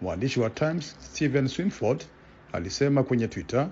mwandishi 0.00 0.40
wa 0.40 0.50
Times 0.50 0.96
Stephen 1.00 1.48
Swinford 1.48 2.04
alisema 2.52 3.02
kwenye 3.02 3.28
Twitter 3.28 3.70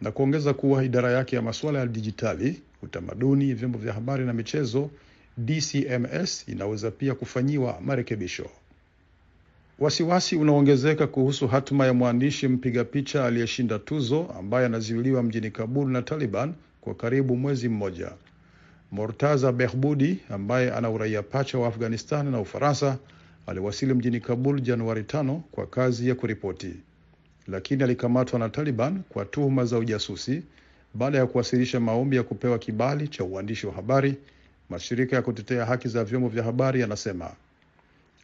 na 0.00 0.10
kuongeza 0.10 0.54
kuwa 0.54 0.84
idara 0.84 1.10
yake 1.12 1.36
ya 1.36 1.42
masuala 1.42 1.78
ya 1.78 1.86
dijitali, 1.86 2.62
utamaduni, 2.82 3.54
vyombo 3.54 3.78
vya 3.78 3.92
habari 3.92 4.24
na 4.24 4.32
michezo 4.32 4.90
DCMS 5.36 6.48
inaweza 6.48 6.90
pia 6.90 7.14
kufanyiwa 7.14 7.80
marekebisho. 7.80 8.50
Wasiwasi 9.78 10.36
unaongezeka 10.36 11.06
kuhusu 11.06 11.48
hatima 11.48 11.86
ya 11.86 11.94
mwandishi 11.94 12.48
mpiga 12.48 12.84
picha 12.84 13.24
aliyeshinda 13.26 13.78
tuzo 13.78 14.26
ambaye 14.38 14.66
anazuiliwa 14.66 15.22
mjini 15.22 15.50
Kabul 15.50 15.90
na 15.90 16.02
Taliban 16.02 16.54
kwa 16.80 16.94
karibu 16.94 17.36
mwezi 17.36 17.68
mmoja. 17.68 18.12
Mortaza 18.92 19.52
Behbudi 19.52 20.18
ambaye 20.30 20.72
ana 20.72 20.90
uraia 20.90 21.22
pacha 21.22 21.58
wa 21.58 21.68
Afghanistan 21.68 22.30
na 22.30 22.40
Ufaransa 22.40 22.98
aliwasili 23.46 23.94
mjini 23.94 24.20
Kabul 24.20 24.60
Januari 24.60 25.04
tano 25.04 25.42
kwa 25.50 25.66
kazi 25.66 26.08
ya 26.08 26.14
kuripoti 26.14 26.74
lakini 27.50 27.82
alikamatwa 27.82 28.38
na 28.38 28.48
Taliban 28.48 29.02
kwa 29.08 29.24
tuhuma 29.24 29.64
za 29.64 29.78
ujasusi 29.78 30.42
baada 30.94 31.18
ya 31.18 31.26
kuwasilisha 31.26 31.80
maombi 31.80 32.16
ya 32.16 32.22
kupewa 32.22 32.58
kibali 32.58 33.08
cha 33.08 33.24
uandishi 33.24 33.66
wa 33.66 33.72
habari. 33.72 34.14
Mashirika 34.70 35.16
ya 35.16 35.22
kutetea 35.22 35.66
haki 35.66 35.88
za 35.88 36.04
vyombo 36.04 36.28
vya 36.28 36.42
habari 36.44 36.80
yanasema. 36.80 37.30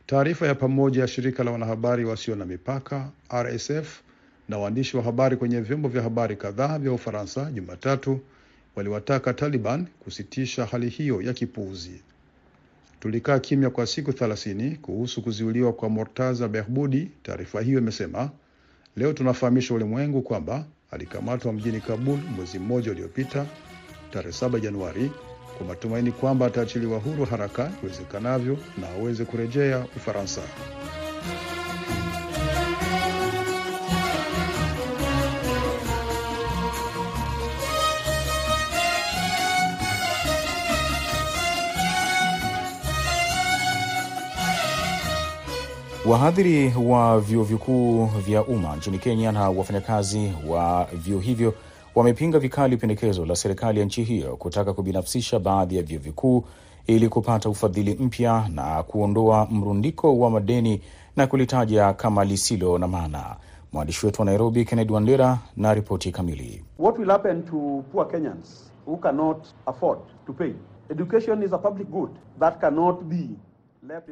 Taarifa 0.06 0.46
ya 0.46 0.54
pamoja 0.54 1.00
ya 1.00 1.08
shirika 1.08 1.44
la 1.44 1.50
wanahabari 1.50 2.04
wasio 2.04 2.36
na 2.36 2.44
mipaka 2.44 3.10
RSF 3.42 4.00
na 4.48 4.58
waandishi 4.58 4.96
wa 4.96 5.02
habari 5.02 5.36
kwenye 5.36 5.60
vyombo 5.60 5.88
vya 5.88 6.02
habari 6.02 6.36
kadhaa 6.36 6.78
vya 6.78 6.92
Ufaransa 6.92 7.50
Jumatatu 7.52 8.20
waliwataka 8.76 9.34
Taliban 9.34 9.86
kusitisha 10.00 10.66
hali 10.66 10.88
hiyo 10.88 11.22
ya 11.22 11.32
kipuuzi. 11.32 12.00
Tulikaa 13.00 13.38
kimya 13.38 13.70
kwa 13.70 13.86
siku 13.86 14.10
30 14.10 14.76
kuhusu 14.76 15.22
kuziuliwa 15.22 15.72
kwa 15.72 15.88
Mortaza 15.88 16.48
Behbudi, 16.48 17.10
taarifa 17.22 17.60
hiyo 17.60 17.78
imesema. 17.78 18.30
Leo 18.96 19.12
tunafahamisha 19.12 19.74
ulimwengu 19.74 20.22
kwamba 20.22 20.64
alikamatwa 20.90 21.52
mjini 21.52 21.80
Kabul 21.80 22.18
mwezi 22.36 22.58
mmoja 22.58 22.90
uliopita 22.90 23.46
tarehe 24.10 24.32
7 24.46 24.60
Januari, 24.60 25.10
kwa 25.58 25.66
matumaini 25.66 26.12
kwamba 26.12 26.46
ataachiliwa 26.46 26.98
huru 26.98 27.24
haraka 27.24 27.72
iwezekanavyo 27.82 28.58
na 28.80 28.88
aweze 28.88 29.24
kurejea 29.24 29.86
Ufaransa. 29.96 30.40
Wahadhiri 46.08 46.74
wa 46.86 47.20
vyuo 47.20 47.44
vikuu 47.44 48.04
vya 48.06 48.44
umma 48.44 48.76
nchini 48.76 48.98
Kenya 48.98 49.32
na 49.32 49.50
wafanyakazi 49.50 50.32
wa 50.48 50.84
vyuo 50.92 51.20
hivyo 51.20 51.54
wamepinga 51.94 52.38
vikali 52.38 52.76
pendekezo 52.76 53.26
la 53.26 53.36
serikali 53.36 53.80
ya 53.80 53.86
nchi 53.86 54.02
hiyo 54.04 54.36
kutaka 54.36 54.72
kubinafsisha 54.72 55.38
baadhi 55.38 55.76
ya 55.76 55.82
vyuo 55.82 56.00
vikuu 56.00 56.44
ili 56.86 57.08
kupata 57.08 57.48
ufadhili 57.48 57.94
mpya 57.94 58.48
na 58.54 58.82
kuondoa 58.82 59.46
mrundiko 59.50 60.18
wa 60.18 60.30
madeni 60.30 60.80
na 61.16 61.26
kulitaja 61.26 61.92
kama 61.92 62.24
lisilo 62.24 62.78
na 62.78 62.88
maana. 62.88 63.36
Mwandishi 63.72 64.06
wetu 64.06 64.22
wa 64.22 64.26
Nairobi, 64.26 64.64
Kennedy 64.64 64.92
Wandera, 64.92 65.38
na 65.56 65.74
ripoti 65.74 66.12
kamili. 66.12 66.64
What 66.78 66.98
will 66.98 67.10
happen 67.10 67.42
to 67.42 67.84
poor 67.92 68.08
Kenyans 68.08 68.70
who 68.86 68.96
cannot 68.96 69.46
afford 69.66 69.98
to 70.26 70.32
pay? 70.32 70.52
Education 70.90 71.42
is 71.42 71.52
a 71.52 71.58
public 71.58 71.90
good 71.90 72.10
that 72.40 72.60
cannot 72.60 73.02
be 73.04 73.28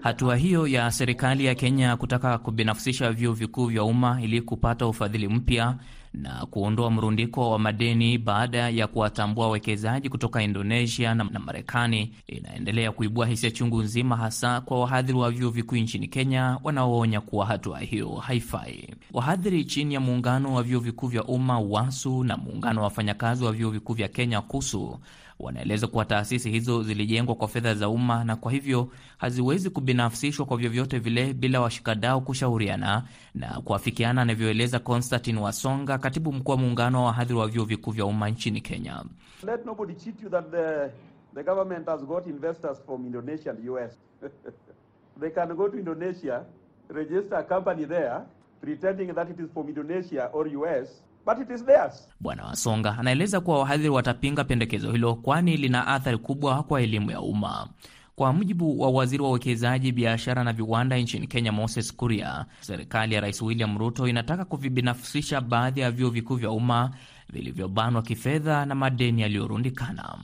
Hatua 0.01 0.37
hiyo 0.37 0.67
ya 0.67 0.91
serikali 0.91 1.45
ya 1.45 1.55
Kenya 1.55 1.97
kutaka 1.97 2.39
kubinafsisha 2.39 3.13
vyuo 3.13 3.33
vikuu 3.33 3.67
vya 3.67 3.85
umma 3.85 4.23
ili 4.23 4.43
kupata 4.43 4.87
ufadhili 4.87 5.29
mpya 5.29 5.77
na 6.15 6.47
kuondoa 6.51 6.91
mrundiko 6.91 7.51
wa 7.51 7.59
madeni 7.59 8.19
baada 8.19 8.69
ya 8.71 8.87
kuwatambua 8.87 9.47
wawekezaji 9.47 10.09
kutoka 10.09 10.43
Indonesia 10.43 11.15
na, 11.15 11.25
Marekani 11.25 12.13
inaendelea 12.27 12.93
kuibua 12.93 13.27
hisia 13.27 13.51
chungu 13.51 13.83
nzima, 13.83 14.17
hasa 14.17 14.61
kwa 14.61 14.81
wahadhiri 14.81 15.19
wa 15.19 15.31
vyuo 15.31 15.51
vikuu 15.51 15.77
nchini 15.77 16.09
Kenya 16.09 16.59
wanaoonya 16.65 17.21
kuwa 17.21 17.47
hatua 17.47 17.79
hiyo 17.81 18.09
haifai. 18.15 18.95
Wahadhiri 19.13 19.65
chini 19.65 19.95
ya 19.95 20.01
muungano 20.01 20.55
wa 20.55 20.63
vyuo 20.63 20.81
vikuu 20.81 21.07
vya 21.07 21.25
umma 21.25 21.59
WASU 21.59 22.25
na 22.25 22.37
muungano 22.37 22.81
wa 22.81 22.85
wafanyakazi 22.85 23.45
wa 23.45 23.53
vyuo 23.53 23.71
vikuu 23.71 23.93
vya 23.95 24.09
Kenya 24.09 24.41
KUSU 24.41 24.99
wanaeleza 25.41 25.87
kuwa 25.87 26.05
taasisi 26.05 26.51
hizo 26.51 26.83
zilijengwa 26.83 27.35
kwa 27.35 27.49
fedha 27.49 27.75
za 27.75 27.89
umma 27.89 28.25
na 28.25 28.37
kwa 28.37 28.53
hivyo 28.53 28.89
haziwezi 29.19 29.71
kubinafsishwa 29.71 30.47
kwa 30.47 30.57
vyovyote 30.57 30.99
vile 30.99 31.33
bila 31.33 31.61
washikadau 31.61 32.21
kushauriana 32.21 33.03
na 33.35 33.61
kuafikiana, 33.65 34.23
anavyoeleza 34.23 34.79
Constantin 34.79 35.39
Wasonga, 35.39 35.99
katibu 35.99 36.33
mkuu 36.33 36.51
wa 36.53 36.59
muungano 36.59 36.99
wa 36.99 37.05
wahadhiri 37.07 37.39
wa 37.39 37.49
vyuo 37.49 37.65
vikuu 37.65 37.91
vya 37.91 38.05
umma 38.07 38.29
nchini 38.31 38.61
Kenya. 38.61 39.05
Let 39.47 39.67
nobody 39.67 39.95
cheat 39.95 40.23
you 40.23 40.29
that 40.31 40.51
the, 40.51 40.91
the 41.35 41.43
government 41.43 41.89
has 41.89 42.01
got 42.05 42.27
investors 42.27 42.79
from 42.87 43.07
Indonesia 43.07 43.51
and 43.51 43.69
US. 43.69 43.93
They 45.21 45.31
can 45.31 45.55
go 45.57 45.69
to 45.69 45.79
Indonesia, 45.79 46.45
register 46.89 47.37
a 47.37 47.45
company 47.45 47.85
there, 47.85 48.23
pretending 48.61 49.15
that 49.15 49.31
it 49.31 49.39
is 49.41 49.49
from 49.53 49.69
Indonesia 49.69 50.29
or 50.33 50.47
US, 50.49 50.89
but 51.27 51.39
it 51.39 51.51
is 51.51 51.65
theirs. 51.65 52.09
Bwana 52.21 52.45
Wasonga 52.45 52.99
anaeleza 52.99 53.41
kuwa 53.41 53.59
wahadhiri 53.59 53.89
watapinga 53.89 54.45
pendekezo 54.45 54.93
hilo 54.93 55.15
kwani 55.15 55.57
lina 55.57 55.87
athari 55.87 56.19
kubwa 56.19 56.63
kwa 56.63 56.83
elimu 56.83 57.11
ya 57.11 57.21
umma. 57.21 57.69
Kwa 58.17 58.33
mujibu 58.33 58.81
wa 58.81 58.91
waziri 58.91 59.23
wa 59.23 59.29
uwekezaji, 59.29 59.93
biashara 59.93 60.45
na 60.45 60.53
viwanda 60.53 60.97
nchini 60.99 61.27
Kenya, 61.27 61.53
Moses 61.53 61.97
Kuria, 61.97 62.45
serikali 62.61 63.15
ya 63.15 63.21
Rais 63.21 63.43
William 63.43 63.79
Ruto 63.79 64.09
inataka 64.09 64.45
kuvibinafsisha 64.45 65.41
baadhi 65.41 65.81
ya 65.81 65.91
vyuo 65.91 66.11
vikuu 66.11 66.35
vya 66.37 66.51
umma 66.51 66.91
vilivyobanwa 67.33 68.03
kifedha 68.03 68.67
na 68.67 68.75
madeni 68.75 69.23
yaliyorundikana. 69.23 70.19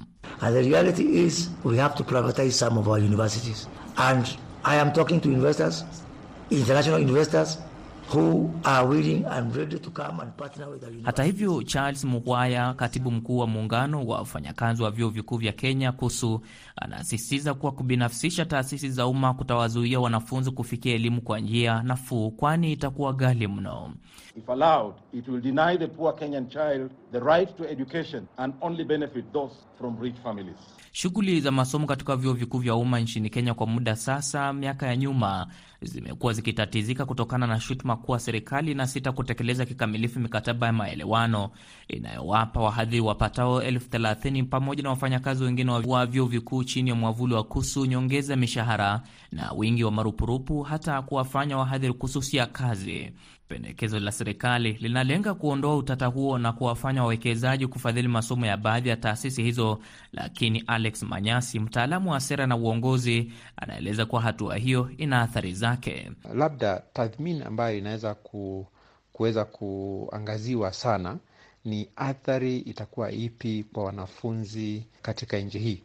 Who 8.12 8.50
are 8.64 8.84
willing 8.88 9.24
and 9.24 9.54
ready 9.56 9.78
to 9.78 9.90
come 9.90 10.18
and 10.20 10.36
partner 10.36 10.68
with 10.70 10.82
Hata 11.04 11.22
hivyo, 11.24 11.62
Charles 11.62 12.04
Muhwaya, 12.04 12.74
katibu 12.74 13.10
mkuu 13.10 13.38
wa 13.38 13.46
muungano 13.46 14.06
wa 14.06 14.18
wafanyakazi 14.18 14.82
wa 14.82 14.90
vyuo 14.90 15.08
vikuu 15.08 15.36
vya 15.36 15.52
Kenya 15.52 15.92
KUSU, 15.92 16.40
anasisitiza 16.76 17.54
kuwa 17.54 17.72
kubinafsisha 17.72 18.44
taasisi 18.44 18.90
za 18.90 19.06
umma 19.06 19.34
kutawazuia 19.34 20.00
wanafunzi 20.00 20.50
kufikia 20.50 20.94
elimu 20.94 21.20
kwa 21.23 21.40
njia 21.40 21.82
nafuu, 21.82 22.30
kwani 22.30 22.73
itakuwa 22.73 23.12
ghali 23.12 23.46
mno. 23.49 23.92
If 24.36 24.50
allowed, 24.50 24.94
it 25.12 25.28
will 25.28 25.40
deny 25.40 25.76
the 25.78 25.86
poor 25.86 26.14
Kenyan 26.16 26.49
child 26.49 26.90
the 27.12 27.20
right 27.20 27.56
to 27.56 27.64
education 27.68 28.26
and 28.36 28.54
only 28.60 28.84
benefit 28.84 29.32
those 29.32 29.54
from 29.78 30.00
rich 30.00 30.16
families. 30.23 30.56
Shughuli 30.92 31.40
za 31.40 31.50
masomo 31.50 31.86
katika 31.86 32.16
vyuo 32.16 32.32
vikuu 32.32 32.58
vya 32.58 32.75
umma 32.75 33.00
nchini 33.00 33.30
Kenya 33.30 33.54
kwa 33.54 33.66
muda 33.66 33.96
sasa, 33.96 34.52
miaka 34.52 34.86
ya 34.86 34.96
nyuma, 34.96 35.46
zimekuwa 35.82 36.32
zikitatizika 36.32 37.06
kutokana 37.06 37.47
na 37.47 37.60
shutuma 37.60 37.97
kuwa 37.97 38.19
serikali 38.21 38.71
inasita 38.73 39.12
kutekeleza 39.12 39.66
kikamilifu 39.66 40.21
mikataba 40.21 40.66
ya 40.66 40.73
maelewano 40.73 41.50
inayowapa 41.88 42.60
wahadhiri 42.60 43.00
wapatao 43.00 43.62
elfu 43.62 43.88
thelathini 43.90 44.43
pamoja 44.43 44.82
na 44.82 44.90
wafanyakazi 44.90 45.45
wengine 45.45 45.71
wa 45.71 46.06
vyuo 46.06 46.26
vikuu 46.26 46.64
chini 46.64 46.90
ya 46.90 46.97
mwavuli 46.97 47.34
wa 47.34 47.45
KUSU 47.45 47.86
nyongeza 47.86 48.36
mishahara 48.36 49.02
na 49.32 49.52
wingi 49.52 49.84
wa 49.84 49.90
marupurupu, 49.90 50.62
hata 50.62 51.02
kuwafanya 51.02 51.58
wahadhiri 51.58 51.93
kususia 51.93 52.47
kazi. 52.47 53.12
Pendekezo 53.50 54.00
la 54.00 54.13
serikali 54.13 54.73
linalenga 54.73 55.34
kuondoa 55.34 55.76
utata 55.76 56.06
huo 56.06 56.39
na 56.39 56.52
kuwafanya 56.52 57.02
wawekezaji 57.02 57.67
kufadhili 57.67 58.08
masomo 58.08 58.47
ya 58.47 58.56
baadhi 58.56 58.89
ya 58.89 58.97
taasisi 58.97 59.43
hizo, 59.43 59.78
lakini 60.13 60.65
Alex 60.67 61.02
Manyasi, 61.02 61.60
mtaalamu 61.60 62.10
wa 62.10 62.21
sera 62.21 62.47
na 62.47 62.56
uongozi, 62.56 63.32
anaeleza 63.56 64.06
kuwa 64.06 64.23
hatua 64.23 64.56
hiyo 64.56 64.91
ina 64.99 65.23
athari 65.23 65.54
zake. 65.54 66.10
Labda 66.34 66.82
tathmini 66.93 67.43
ambayo 67.43 67.78
inaweza 67.78 68.15
ku, 68.15 68.67
kuweza 69.13 69.45
kuangaziwa 69.45 70.73
sana 70.73 71.19
ni 71.65 71.89
athari 71.97 72.58
itakuwa 72.58 73.13
ipi 73.13 73.65
kwa 73.73 73.84
wanafunzi 73.84 74.86
katika 75.02 75.39
nchi 75.39 75.58
hii. 75.58 75.82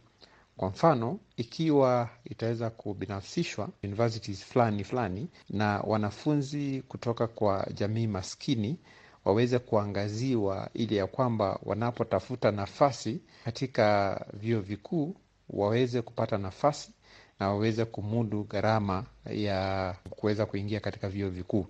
Kwa 0.56 0.68
mfano, 0.68 1.18
ikiwa 1.36 2.10
itaweza 2.24 2.70
kubinafsishwa 2.70 3.68
universities 3.84 4.44
fulani 4.44 4.84
fulani 4.84 5.28
na 5.50 5.80
wanafunzi 5.80 6.82
kutoka 6.88 7.26
kwa 7.26 7.66
jamii 7.74 8.06
maskini 8.06 8.78
waweze 9.24 9.58
kuangaziwa, 9.58 10.70
ili 10.74 10.96
ya 10.96 11.06
kwamba 11.06 11.58
wanapotafuta 11.62 12.50
nafasi 12.50 13.20
katika 13.44 14.20
vyuo 14.32 14.60
vikuu 14.60 15.16
waweze 15.50 16.02
kupata 16.02 16.38
nafasi 16.38 16.92
na 17.40 17.48
waweze 17.48 17.84
kumudu 17.84 18.44
gharama 18.44 19.04
ya 19.30 19.94
kuweza 20.10 20.46
kuingia 20.46 20.80
katika 20.80 21.08
vyuo 21.08 21.30
vikuu. 21.30 21.66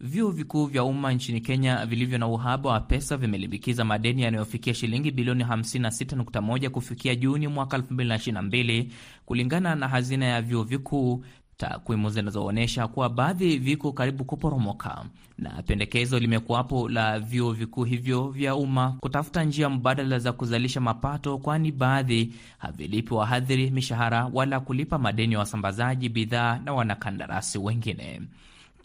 Vyuo 0.00 0.30
vikuu 0.30 0.66
vya 0.66 0.84
umma 0.84 1.12
nchini 1.12 1.40
Kenya 1.40 1.86
vilivyo 1.86 2.18
na 2.18 2.26
uhaba 2.28 2.70
wa 2.70 2.80
pesa 2.80 3.16
vimelimbikiza 3.16 3.84
madeni 3.84 4.22
yanayofikia 4.22 4.74
shilingi 4.74 5.10
bilioni 5.10 5.44
56.1 5.44 6.68
kufikia 6.68 7.14
Juni 7.14 7.48
mwaka 7.48 7.78
2022 7.78 8.86
kulingana 9.26 9.74
na 9.74 9.88
hazina 9.88 10.26
ya 10.26 10.42
vyuo 10.42 10.62
vikuu, 10.62 11.24
takwimu 11.56 12.10
zinazoonyesha 12.10 12.88
kuwa 12.88 13.08
baadhi 13.08 13.58
viko 13.58 13.92
karibu 13.92 14.24
kuporomoka, 14.24 15.04
na 15.38 15.62
pendekezo 15.62 16.18
limekuwapo 16.18 16.88
la 16.88 17.18
vyuo 17.20 17.52
vikuu 17.52 17.84
hivyo 17.84 18.28
vya 18.28 18.54
umma 18.56 18.96
kutafuta 19.00 19.44
njia 19.44 19.68
mbadala 19.70 20.18
za 20.18 20.32
kuzalisha 20.32 20.80
mapato, 20.80 21.38
kwani 21.38 21.72
baadhi 21.72 22.34
havilipi 22.58 23.14
wahadhiri 23.14 23.70
mishahara 23.70 24.30
wala 24.32 24.60
kulipa 24.60 24.98
madeni 24.98 25.32
ya 25.32 25.38
wasambazaji 25.38 26.08
bidhaa 26.08 26.58
na 26.64 26.72
wanakandarasi 26.72 27.58
wengine. 27.58 28.20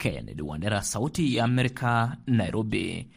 Kennedy 0.01 0.41
Wandera, 0.41 0.81
Sauti 0.81 1.35
ya 1.35 1.43
Amerika, 1.43 2.17
Nairobi. 2.27 3.07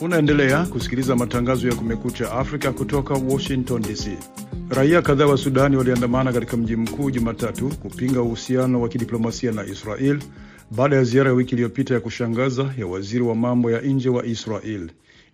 Unaendelea 0.00 0.66
kusikiliza 0.66 1.16
matangazo 1.16 1.68
ya 1.68 1.74
Kumekucha 1.74 2.32
Afrika 2.32 2.72
kutoka 2.72 3.14
Washington 3.14 3.82
DC. 3.82 4.18
Raia 4.68 5.02
kadhaa 5.02 5.26
wa 5.26 5.36
Sudani 5.36 5.76
waliandamana 5.76 6.32
katika 6.32 6.56
mji 6.56 6.76
mkuu 6.76 7.10
Jumatatu 7.10 7.68
kupinga 7.68 8.22
uhusiano 8.22 8.80
wa 8.80 8.88
kidiplomasia 8.88 9.52
na 9.52 9.64
Israel 9.64 10.18
baada 10.70 10.96
ya 10.96 11.04
ziara 11.04 11.28
ya 11.30 11.34
wiki 11.34 11.52
iliyopita 11.54 11.94
ya 11.94 12.00
kushangaza 12.00 12.74
ya 12.78 12.86
waziri 12.86 13.22
wa 13.24 13.34
mambo 13.34 13.70
ya 13.70 13.80
nje 13.80 14.08
wa 14.08 14.26
Israel. 14.26 14.90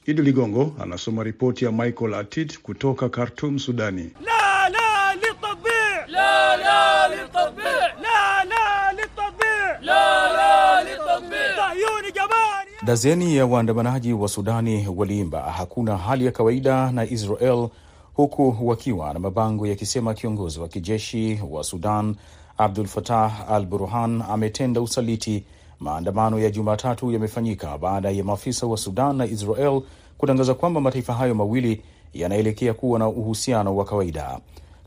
Idi 0.07 0.23
Ligongo 0.23 0.77
anasoma 0.83 1.23
ripoti 1.23 1.64
ya 1.64 1.73
Michael 1.73 2.14
Atit 2.14 2.61
kutoka 2.61 3.09
Khartum, 3.09 3.59
Sudani. 3.59 4.11
La, 4.25 4.68
la, 4.68 5.14
litabi. 5.14 5.70
La, 6.09 6.57
la, 6.57 7.09
litabi. 7.09 7.62
La, 8.03 8.44
la, 8.44 8.92
litabi. 8.92 9.44
La, 9.83 10.33
la, 10.33 10.85
litabi. 10.85 11.37
Sayuni 11.57 12.12
jamani. 12.14 12.70
Dazeni 12.87 13.37
ya 13.37 13.47
waandamanaji 13.47 14.12
wa 14.12 14.29
Sudani 14.29 14.88
waliimba 14.97 15.40
hakuna 15.40 15.97
hali 15.97 16.27
ya 16.27 16.33
kawaida 16.33 16.90
na 16.92 17.05
Israel 17.11 17.68
huku 18.14 18.57
wakiwa 18.62 19.12
na 19.14 19.18
mabango 19.20 19.66
yakisema 19.66 20.14
kiongozi 20.14 20.61
wa 20.61 20.68
kijeshi 20.68 21.40
wa 21.50 21.64
Sudan 21.64 22.16
Abdul 22.59 22.87
Fatah 22.87 23.50
al 23.50 23.66
Burhan 23.66 24.22
ametenda 24.31 24.81
usaliti. 24.81 25.44
Maandamano 25.81 26.38
ya 26.38 26.50
Jumatatu 26.50 27.11
yamefanyika 27.12 27.79
baada 27.79 28.11
ya 28.11 28.24
maafisa 28.24 28.66
wa 28.66 28.77
Sudan 28.77 29.16
na 29.16 29.27
Israel 29.27 29.83
kutangaza 30.18 30.55
kwamba 30.55 30.81
mataifa 30.81 31.12
hayo 31.14 31.35
mawili 31.35 31.83
yanaelekea 32.14 32.74
kuwa 32.74 32.98
na 32.98 33.09
uhusiano 33.09 33.77
wa 33.77 33.85
kawaida. 33.85 34.40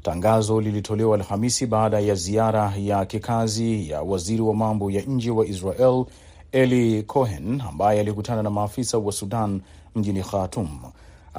Tangazo 0.04 0.62
lilitolewa 0.62 1.16
Alhamisi 1.16 1.66
baada 1.66 2.00
ya 2.00 2.16
ziara 2.16 2.74
ya 2.80 3.06
kikazi 3.06 3.90
ya 3.90 4.02
waziri 4.02 4.42
wa 4.42 4.54
mambo 4.56 4.92
ya 4.92 5.02
nje 5.02 5.32
wa 5.32 5.46
Israel 5.48 6.06
Eli 6.52 7.04
Cohen 7.04 7.62
ambaye 7.70 8.00
alikutana 8.00 8.44
na 8.44 8.50
maafisa 8.50 8.98
wa 8.98 9.12
Sudan 9.12 9.62
mjini 9.96 10.24
Khartoum. 10.24 10.80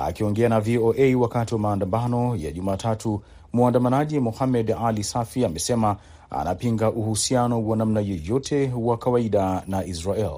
Akiongea 0.06 0.48
na 0.48 0.60
VOA 0.60 1.16
wakati 1.18 1.54
wa 1.54 1.60
maandamano 1.60 2.36
ya 2.36 2.50
Jumatatu, 2.52 3.22
mwandamanaji 3.52 4.20
Mohamed 4.20 4.70
Ali 4.84 5.04
Safi 5.04 5.44
amesema 5.44 5.96
anapinga 6.30 6.90
uhusiano 6.90 7.66
wa 7.68 7.76
namna 7.76 8.00
yoyote 8.00 8.72
wa 8.76 8.96
kawaida 8.98 9.62
na 9.66 9.84
Israel. 9.84 10.36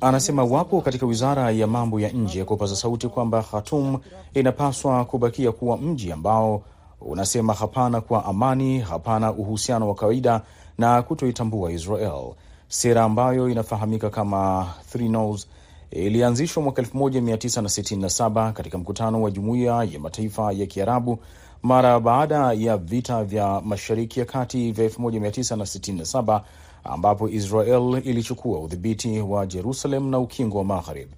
Anasema 0.00 0.44
wapo 0.44 0.80
katika 0.80 1.06
wizara 1.06 1.50
ya 1.50 1.66
mambo 1.66 2.00
ya 2.00 2.08
nje 2.10 2.44
kupaza 2.44 2.76
sauti 2.76 3.08
kwamba 3.08 3.42
Khartoum 3.42 3.98
inapaswa 4.34 5.04
kubakia 5.04 5.52
kuwa 5.52 5.76
mji 5.78 6.12
ambao 6.12 6.62
unasema 7.00 7.52
hapana 7.54 8.00
kwa 8.00 8.24
amani, 8.24 8.78
hapana 8.78 9.32
uhusiano 9.32 9.88
wa 9.88 9.94
kawaida 9.94 10.40
na 10.78 11.02
kutoitambua 11.02 11.72
Israel. 11.72 12.34
Sera 12.68 13.02
ambayo 13.04 13.48
inafahamika 13.48 14.10
kama 14.10 14.66
Three 14.90 15.08
No's 15.08 15.46
ilianzishwa 15.94 16.62
mwaka 16.62 16.82
1967 16.82 18.52
katika 18.52 18.78
mkutano 18.78 19.22
wa 19.22 19.30
Jumuiya 19.30 19.84
ya 19.92 20.00
Mataifa 20.00 20.52
ya 20.52 20.66
Kiarabu 20.66 21.18
mara 21.62 22.00
baada 22.00 22.52
ya 22.52 22.76
vita 22.76 23.24
vya 23.24 23.60
Mashariki 23.60 24.20
ya 24.20 24.26
Kati 24.26 24.72
vya 24.72 24.88
1967 24.88 26.40
ambapo 26.84 27.28
Israel 27.28 28.02
ilichukua 28.04 28.60
udhibiti 28.60 29.20
wa 29.20 29.46
Jerusalem 29.46 30.10
na 30.10 30.18
Ukingo 30.18 30.58
wa 30.58 30.64
Magharib. 30.64 31.08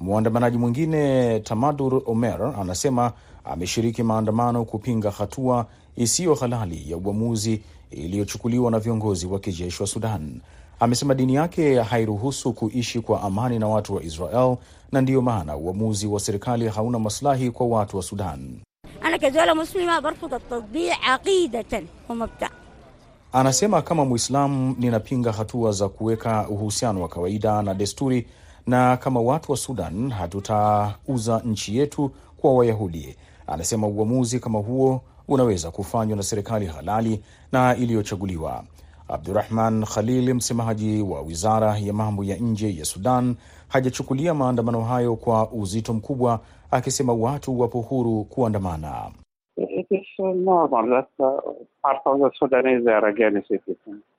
Mwandamanaji 0.00 0.58
mwingine 0.58 1.40
Tamadur 1.40 2.02
Omer 2.06 2.54
anasema 2.60 3.12
ameshiriki 3.44 4.02
maandamano 4.02 4.64
kupinga 4.64 5.10
hatua 5.10 5.66
isiyo 5.96 6.34
halali 6.34 6.90
ya 6.90 6.96
uamuzi 6.96 7.62
iliyochukuliwa 7.90 8.70
na 8.70 8.78
viongozi 8.78 9.26
wa 9.26 9.38
kijeshi 9.38 9.82
wa 9.82 9.86
Sudan. 9.88 10.40
Amesema 10.80 11.14
dini 11.14 11.34
yake 11.34 11.80
hairuhusu 11.82 12.52
kuishi 12.52 13.00
kwa 13.00 13.22
amani 13.22 13.58
na 13.58 13.68
watu 13.68 13.94
wa 13.94 14.02
Israel 14.02 14.56
na 14.92 15.00
ndiyo 15.00 15.22
maana 15.22 15.56
uamuzi 15.56 16.06
wa 16.06 16.20
serikali 16.20 16.68
hauna 16.68 16.98
maslahi 16.98 17.50
kwa 17.50 17.66
watu 17.66 17.96
wa 17.96 18.02
Sudan. 18.02 18.60
Anasema 23.32 23.82
kama 23.82 24.04
Mwislamu 24.04 24.76
ninapinga 24.78 25.32
hatua 25.32 25.72
za 25.72 25.88
kuweka 25.88 26.48
uhusiano 26.48 27.02
wa 27.02 27.08
kawaida 27.08 27.62
na 27.62 27.74
desturi, 27.74 28.26
na 28.66 28.96
kama 28.96 29.20
watu 29.20 29.52
wa 29.52 29.58
Sudan 29.58 30.10
hatutauza 30.10 31.42
nchi 31.44 31.76
yetu 31.78 32.10
kwa 32.36 32.54
Wayahudi. 32.54 33.16
Anasema 33.46 33.86
uamuzi 33.86 34.40
kama 34.40 34.58
huo 34.58 35.02
unaweza 35.28 35.70
kufanywa 35.70 36.16
na 36.16 36.22
serikali 36.22 36.66
halali 36.66 37.22
na 37.52 37.76
iliyochaguliwa. 37.76 38.64
Abdurahman 39.08 39.84
Khalil, 39.84 40.34
msemaji 40.34 41.02
wa 41.02 41.20
wizara 41.22 41.78
ya 41.78 41.92
mambo 41.92 42.24
ya 42.24 42.36
nje 42.36 42.76
ya 42.76 42.84
Sudan, 42.84 43.34
hajachukulia 43.68 44.34
maandamano 44.34 44.80
hayo 44.80 45.16
kwa 45.16 45.50
uzito 45.52 45.94
mkubwa, 45.94 46.40
akisema 46.70 47.12
watu 47.12 47.60
wapo 47.60 47.80
huru 47.80 48.24
kuandamana. 48.24 49.10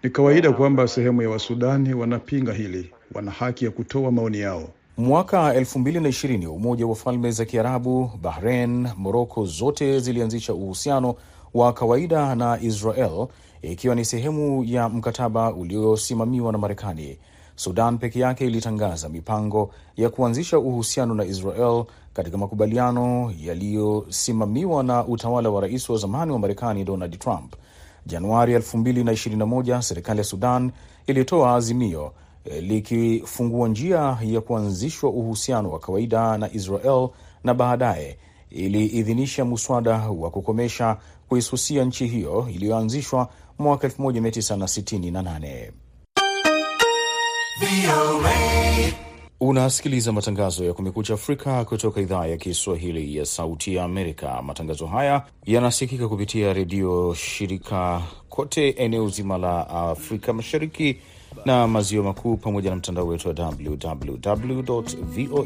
Ni 0.04 0.10
kawaida 0.12 0.52
kwamba 0.52 0.88
sehemu 0.88 1.22
ya 1.22 1.30
Wasudani 1.30 1.94
wanapinga 1.94 2.54
hili, 2.54 2.92
wana 3.14 3.32
haki 3.32 3.66
ya 3.66 3.72
kutoa 3.72 4.12
maoni 4.12 4.40
yao. 4.40 4.64
Mwaka 4.98 5.54
2020 5.54 6.48
Umoja 6.48 6.88
wa 6.88 6.96
Falme 6.96 7.32
za 7.32 7.46
Kiarabu, 7.46 8.12
Bahrain, 8.22 8.88
Moroko 8.98 9.46
zote 9.46 10.00
zilianzisha 10.00 10.54
uhusiano 10.54 11.16
wa 11.54 11.74
kawaida 11.74 12.36
na 12.36 12.60
Israel 12.62 13.28
ikiwa 13.62 13.96
ni 13.96 14.06
sehemu 14.06 14.64
ya 14.64 14.90
mkataba 14.90 15.54
uliosimamiwa 15.54 16.52
na 16.52 16.58
Marekani. 16.58 17.18
Sudan 17.56 17.98
peke 17.98 18.20
yake 18.20 18.46
ilitangaza 18.48 19.10
mipango 19.10 19.72
ya 19.98 20.10
kuanzisha 20.10 20.60
uhusiano 20.60 21.14
na 21.16 21.26
Israel 21.26 21.86
katika 22.14 22.38
makubaliano 22.38 23.34
yaliyosimamiwa 23.40 24.84
na 24.84 25.06
utawala 25.06 25.50
wa 25.50 25.62
rais 25.62 25.90
wa 25.90 25.98
zamani 25.98 26.32
wa 26.32 26.40
Marekani 26.40 26.84
Donald 26.84 27.20
Trump. 27.20 27.56
Januari 28.06 28.56
2021 28.58 29.82
serikali 29.82 30.18
ya 30.20 30.24
Sudan 30.24 30.72
ilitoa 31.08 31.56
azimio 31.56 32.12
likifungua 32.62 33.68
njia 33.68 34.18
ya 34.22 34.42
kuanzishwa 34.42 35.10
uhusiano 35.10 35.72
wa 35.72 35.80
kawaida 35.80 36.38
na 36.38 36.54
Israel 36.54 37.10
na 37.44 37.54
baadaye 37.54 38.18
iliidhinisha 38.50 39.46
muswada 39.46 39.92
wa 40.10 40.30
kukomesha 40.32 40.98
kuisusia 41.30 41.86
nchi 41.86 42.08
hiyo 42.08 42.48
iliyoanzishwa 42.54 43.30
mwaka 43.60 43.88
1968. 43.88 45.72
Unasikiliza 49.42 50.12
matangazo 50.12 50.66
ya 50.66 50.74
Kumekucha 50.74 51.14
Afrika 51.14 51.66
kutoka 51.66 52.02
idhaa 52.02 52.26
ya 52.26 52.38
Kiswahili 52.38 53.16
ya 53.18 53.26
Sauti 53.26 53.76
ya 53.76 53.84
Amerika. 53.84 54.42
Matangazo 54.42 54.88
haya 54.88 55.26
yanasikika 55.46 56.08
kupitia 56.08 56.54
redio 56.54 57.14
shirika 57.14 58.02
kote 58.30 58.70
eneo 58.70 59.10
zima 59.10 59.38
la 59.38 59.70
Afrika 59.70 60.34
Mashariki 60.34 60.98
na 61.46 61.68
Maziwa 61.68 62.04
Makuu, 62.04 62.38
pamoja 62.38 62.70
na 62.70 62.76
mtandao 62.76 63.08
wetu 63.08 63.28
wa 63.28 63.34
www 63.34 64.82
voa 65.02 65.46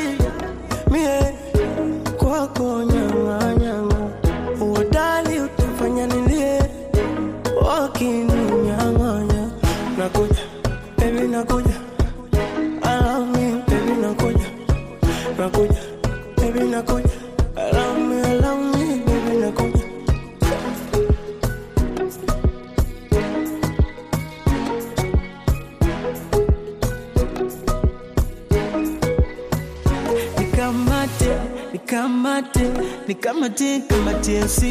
Nakuja, 15.41 15.81
baby 16.37 16.59
nakuja. 16.69 17.09
Love 17.73 17.99
me, 18.07 18.21
love 18.41 18.63
me, 18.77 18.85
baby 19.05 19.37
nakuja. 19.41 19.85
Nikamate, 30.39 31.31
nikamate, 31.73 32.65
nikamate, 33.07 33.81
kamate 33.87 34.47
simbwake. 34.47 34.70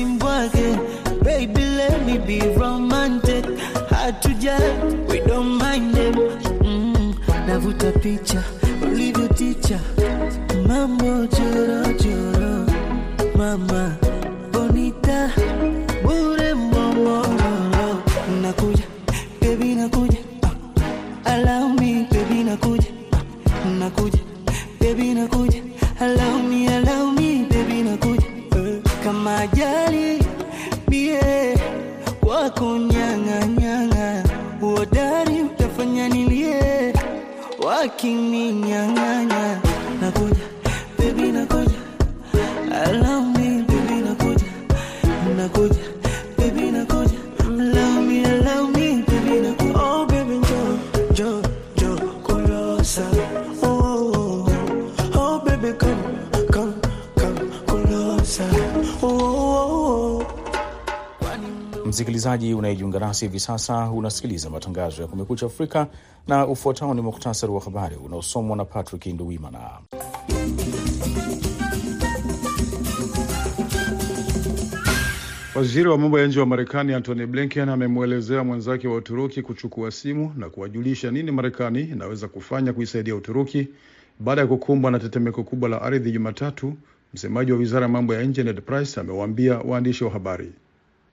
Wakininyang'anya. 37.80 39.56
Nakuja, 40.00 40.44
Msikilizaji 62.00 62.54
unayejiunga 62.54 62.98
nasi 62.98 63.24
hivi 63.24 63.40
sasa, 63.40 63.90
unasikiliza 63.90 64.50
matangazo 64.50 65.02
ya 65.02 65.08
Kumekucha 65.08 65.46
Afrika 65.46 65.86
na 66.28 66.46
ufuatao 66.46 66.94
ni 66.94 67.00
muktasari 67.00 67.52
wa 67.52 67.60
habari 67.60 67.96
unaosomwa 67.96 68.56
na 68.56 68.64
Patrick 68.64 69.06
Nduwimana. 69.06 69.60
Waziri 75.54 75.88
wa 75.88 75.98
mambo 75.98 76.18
ya 76.20 76.26
nje 76.26 76.40
wa 76.40 76.46
Marekani 76.46 76.94
Antony 76.94 77.26
Blinken 77.26 77.68
amemwelezea 77.68 78.44
mwenzake 78.44 78.88
wa 78.88 78.96
Uturuki 78.96 79.42
kuchukua 79.42 79.90
simu 79.90 80.32
na 80.36 80.50
kuwajulisha 80.50 81.10
nini 81.10 81.30
Marekani 81.30 81.80
inaweza 81.80 82.28
kufanya 82.28 82.72
kuisaidia 82.72 83.16
Uturuki 83.16 83.68
baada 84.20 84.40
ya 84.40 84.46
kukumbwa 84.46 84.90
na 84.90 84.98
tetemeko 84.98 85.42
kubwa 85.44 85.68
la 85.68 85.82
ardhi 85.82 86.12
Jumatatu. 86.12 86.74
Msemaji 87.14 87.52
wa 87.52 87.58
wizara 87.58 87.82
ya 87.82 87.88
mambo 87.88 88.14
ya 88.14 88.22
nje 88.22 88.42
Ned 88.42 88.62
Price 88.62 89.00
amewaambia 89.00 89.58
waandishi 89.58 90.04
wa 90.04 90.10
habari. 90.10 90.52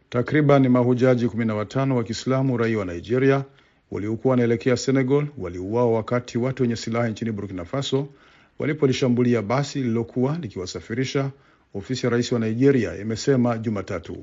Takriban 0.10 0.68
mahujaji 0.70 1.26
15 1.26 1.92
wa 1.92 2.04
Kiislamu 2.04 2.58
raia 2.58 2.78
wa 2.80 2.86
Nigeria 2.86 3.46
waliokuwa 3.92 4.32
wanaelekea 4.32 4.78
Senegal 4.78 5.28
waliuawa 5.38 5.92
wakati 5.92 6.38
watu 6.38 6.64
wenye 6.64 6.76
silaha 6.76 7.08
nchini 7.10 7.32
Burkina 7.32 7.66
Faso 7.66 8.08
walipolishambulia 8.60 9.42
basi 9.42 9.80
lililokuwa 9.80 10.38
likiwasafirisha, 10.38 11.32
ofisi 11.74 12.06
ya 12.06 12.10
rais 12.10 12.32
wa 12.32 12.40
Nigeria 12.40 12.98
imesema 12.98 13.58
Jumatatu. 13.58 14.18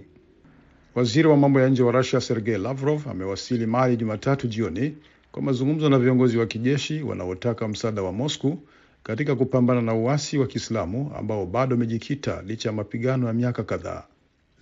Waziri 0.95 1.29
wa 1.29 1.37
mambo 1.37 1.61
ya 1.61 1.69
nje 1.69 1.83
wa 1.83 1.93
Russia 1.93 2.21
Sergei 2.21 2.59
Lavrov 2.59 3.09
amewasili 3.09 3.67
Mali 3.67 3.97
Jumatatu 3.97 4.47
jioni 4.47 4.95
kwa 5.33 5.43
mazungumzo 5.43 5.89
na 5.89 5.99
viongozi 5.99 6.39
wa 6.39 6.47
kijeshi 6.47 7.03
wanaotaka 7.03 7.69
msaada 7.69 8.03
wa 8.03 8.13
Moscow 8.13 8.59
katika 9.03 9.37
kupambana 9.37 9.83
na 9.83 9.95
uasi 9.95 10.39
wa 10.39 10.47
Kiislamu 10.47 11.13
ambao 11.19 11.47
bado 11.47 11.77
umejikita 11.77 12.43
licha 12.43 12.69
ya 12.69 12.73
mapigano 12.75 13.27
ya 13.27 13.33
miaka 13.33 13.63
kadhaa. 13.65 14.03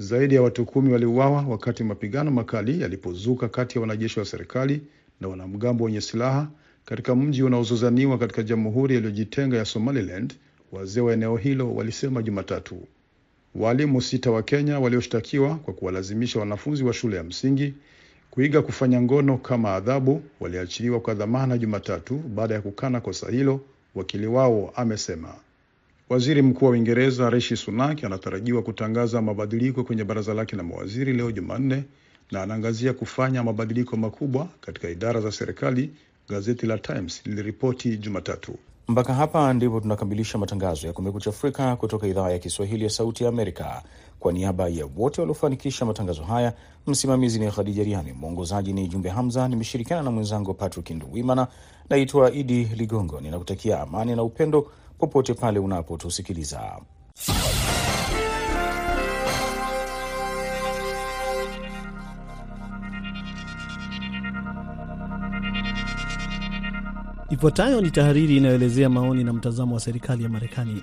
Zaidi 0.02 0.34
ya 0.34 0.42
watu 0.42 0.64
kumi 0.64 0.92
waliuawa 0.92 1.42
wakati 1.48 1.84
mapigano 1.84 2.30
makali 2.30 2.80
yalipozuka 2.80 3.48
kati 3.48 3.74
ya 3.78 3.80
wanajeshi 3.80 4.18
wa 4.18 4.24
serikali 4.24 4.82
na 5.20 5.28
wanamgambo 5.28 5.84
wenye 5.84 6.00
silaha 6.00 6.48
katika 6.84 7.14
mji 7.16 7.42
unaozozaniwa 7.42 8.18
katika 8.18 8.42
jamhuri 8.42 8.96
iliyojitenga 8.96 9.56
ya 9.56 9.64
Somaliland, 9.64 10.34
wazee 10.72 11.00
wa 11.00 11.12
eneo 11.12 11.36
hilo 11.36 11.74
walisema 11.74 12.22
Jumatatu. 12.22 12.86
Waalimu 13.54 14.02
sita 14.02 14.30
wa 14.30 14.42
Kenya 14.42 14.80
walioshtakiwa 14.80 15.56
kwa 15.56 15.74
kuwalazimisha 15.74 16.40
wanafunzi 16.40 16.84
wa 16.84 16.92
shule 16.92 17.16
ya 17.16 17.22
msingi 17.24 17.74
kuiga 18.30 18.62
kufanya 18.62 19.02
ngono 19.02 19.38
kama 19.38 19.74
adhabu 19.74 20.22
waliachiliwa 20.40 21.00
kwa 21.00 21.14
dhamana 21.14 21.58
Jumatatu 21.58 22.14
baada 22.18 22.54
ya 22.54 22.60
kukana 22.60 23.00
kosa 23.00 23.30
hilo, 23.30 23.60
wakili 23.94 24.26
wao 24.26 24.72
amesema. 24.76 25.34
Waziri 26.12 26.42
Mkuu 26.42 26.64
wa 26.64 26.70
Uingereza 26.70 27.30
Rishi 27.30 27.56
Sunak 27.56 28.04
anatarajiwa 28.04 28.62
kutangaza 28.62 29.22
mabadiliko 29.22 29.84
kwenye 29.84 30.04
baraza 30.04 30.34
lake 30.34 30.56
la 30.56 30.62
mawaziri 30.62 31.12
leo 31.12 31.32
Jumanne, 31.32 31.84
na 32.30 32.42
anaangazia 32.42 32.92
kufanya 32.92 33.42
mabadiliko 33.42 33.96
makubwa 33.96 34.48
katika 34.60 34.88
idara 34.90 35.20
za 35.20 35.32
serikali, 35.32 35.90
gazeti 36.28 36.66
la 36.66 36.78
Times 36.78 37.22
liliripoti 37.26 37.96
Jumatatu. 37.96 38.54
Mpaka 38.88 39.14
hapa 39.14 39.52
ndipo 39.52 39.80
tunakamilisha 39.80 40.38
matangazo 40.38 40.86
ya 40.86 40.92
Kumekucha 40.92 41.30
Afrika 41.30 41.76
kutoka 41.76 42.06
idhaa 42.06 42.30
ya 42.30 42.38
Kiswahili 42.38 42.84
ya 42.84 42.90
Sauti 42.90 43.22
ya 43.24 43.28
Amerika. 43.28 43.82
Kwa 44.20 44.32
niaba 44.32 44.68
ya 44.68 44.88
wote 44.96 45.20
waliofanikisha 45.20 45.84
matangazo 45.84 46.22
haya, 46.22 46.52
msimamizi 46.86 47.38
ni 47.40 47.50
Khadija 47.50 47.82
Riani, 47.84 48.12
mwongozaji 48.12 48.72
ni 48.72 48.88
Jumbe 48.88 49.08
Hamza. 49.08 49.48
Nimeshirikiana 49.48 50.02
na 50.02 50.10
mwenzangu 50.10 50.54
Patrick 50.54 50.90
Nduwimana. 50.90 51.46
Naitwa 51.90 52.32
Idi 52.32 52.64
Ligongo, 52.64 53.20
ninakutakia 53.20 53.80
amani 53.80 54.16
na 54.16 54.22
upendo 54.22 54.70
popote 55.02 55.34
pale 55.34 55.58
unapotusikiliza. 55.58 56.80
Ifuatayo 67.30 67.80
ni 67.80 67.90
tahariri 67.90 68.36
inayoelezea 68.36 68.88
maoni 68.88 69.24
na 69.24 69.32
mtazamo 69.32 69.74
wa 69.74 69.80
serikali 69.80 70.22
ya 70.22 70.28
Marekani. 70.28 70.82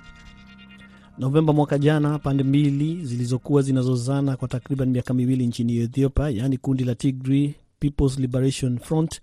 Novemba 1.18 1.54
mwaka 1.54 1.78
jana, 1.78 2.20
pande 2.20 2.44
mbili 2.44 3.06
zilizokuwa 3.06 3.62
zinazozana 3.62 4.38
kwa 4.38 4.48
takriban 4.48 4.90
miaka 4.90 5.14
miwili 5.14 5.48
nchini 5.48 5.78
Ethiopia, 5.78 6.30
yaani 6.30 6.58
kundi 6.58 6.84
la 6.84 6.96
Tigray 6.96 7.54
People's 7.80 8.20
Liberation 8.20 8.80
Front 8.80 9.22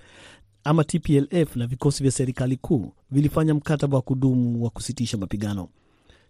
ama 0.67 0.85
TPLF 0.85 1.57
na 1.57 1.67
vikosi 1.67 2.03
vya 2.03 2.13
serikali 2.13 2.57
kuu 2.57 2.93
vilifanya 3.11 3.55
mkataba 3.55 3.97
wa 3.97 4.03
kudumu 4.03 4.65
wa 4.65 4.71
kusitisha 4.71 5.17
mapigano. 5.19 5.69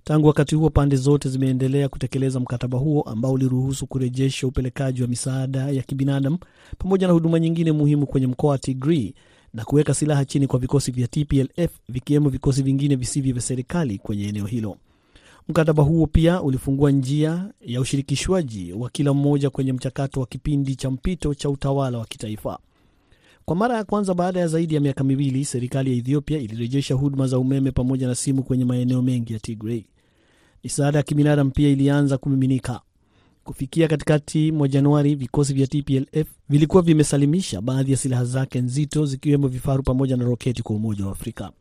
Tangu 0.05 0.27
wakati 0.27 0.55
huo, 0.55 0.71
pande 0.71 0.97
zote 0.97 1.29
zimeendelea 1.29 1.89
kutekeleza 1.89 2.41
mkataba 2.41 2.79
huo 2.79 3.03
ambao 3.03 3.33
uliruhusu 3.33 3.87
kurejesha 3.87 4.47
upelekaji 4.47 5.03
wa 5.03 5.09
misaada 5.09 5.71
ya 5.71 5.83
kibinadamu 5.83 6.39
pamoja 6.79 7.07
na 7.07 7.13
huduma 7.13 7.41
nyingine 7.41 7.73
muhimu 7.73 8.07
kwenye 8.07 8.27
mkoa 8.27 8.51
wa 8.51 8.59
Tigray 8.59 9.13
na 9.55 9.65
kuweka 9.65 9.95
silaha 9.95 10.25
chini 10.25 10.47
kwa 10.47 10.59
vikosi 10.59 10.91
vya 10.91 11.09
TPLF 11.09 11.71
vikiwemo 11.89 12.29
vikosi 12.29 12.63
vingine 12.63 12.97
visivyo 12.97 13.33
vya 13.33 13.43
serikali 13.43 13.99
kwenye 13.99 14.29
eneo 14.29 14.47
hilo. 14.47 14.77
Mkataba 15.49 15.83
huo 15.83 16.07
pia 16.07 16.43
ulifungua 16.43 16.91
njia 16.91 17.51
ya 17.61 17.81
ushirikishwaji 17.81 18.73
wa 18.73 18.91
kila 18.91 19.15
mmoja 19.15 19.51
kwenye 19.51 19.73
mchakato 19.73 20.21
wa 20.21 20.27
kipindi 20.27 20.77
cha 20.77 20.91
mpito 20.91 21.35
cha 21.35 21.51
utawala 21.51 21.99
wa 21.99 22.07
kitaifa. 22.07 22.59
Kwa 23.47 23.57
mara 23.57 23.77
ya 23.77 23.85
kwanza 23.85 24.15
baada 24.15 24.41
ya 24.41 24.49
zaidi 24.49 24.75
ya 24.75 24.81
miaka 24.81 25.05
miwili, 25.05 25.45
serikali 25.45 25.91
ya 25.91 25.97
Ethiopia 25.97 26.39
ilirejesha 26.39 26.95
huduma 26.95 27.27
za 27.27 27.39
umeme 27.39 27.71
pamoja 27.73 28.07
na 28.09 28.15
simu 28.15 28.43
kwenye 28.43 28.65
maeneo 28.65 29.03
mengi 29.03 29.33
ya 29.33 29.39
Tigray. 29.39 29.85
Misaada 30.65 30.99
ya 30.99 31.03
kibinadamu 31.03 31.51
pia 31.51 31.69
ilianza 31.69 32.19
kumiminika. 32.19 32.81
Kufikia 33.45 33.89
katikati 33.89 34.53
mwa 34.53 34.69
Januari, 34.69 35.15
vikosi 35.15 35.55
vya 35.55 35.67
TPLF 35.67 36.27
vilikuwa 36.49 36.83
vimesalimisha 36.83 37.61
baadhi 37.61 37.91
ya 37.91 37.97
silaha 37.97 38.25
zake 38.25 38.61
nzito 38.61 39.07
zikiwemo 39.07 39.49
vifaru 39.49 39.83
pamoja 39.83 40.17
na 40.17 40.25
roketi 40.25 40.63
kwa 40.63 40.77
Umoja 40.77 41.07
wa 41.07 41.13
Afrika. 41.13 41.53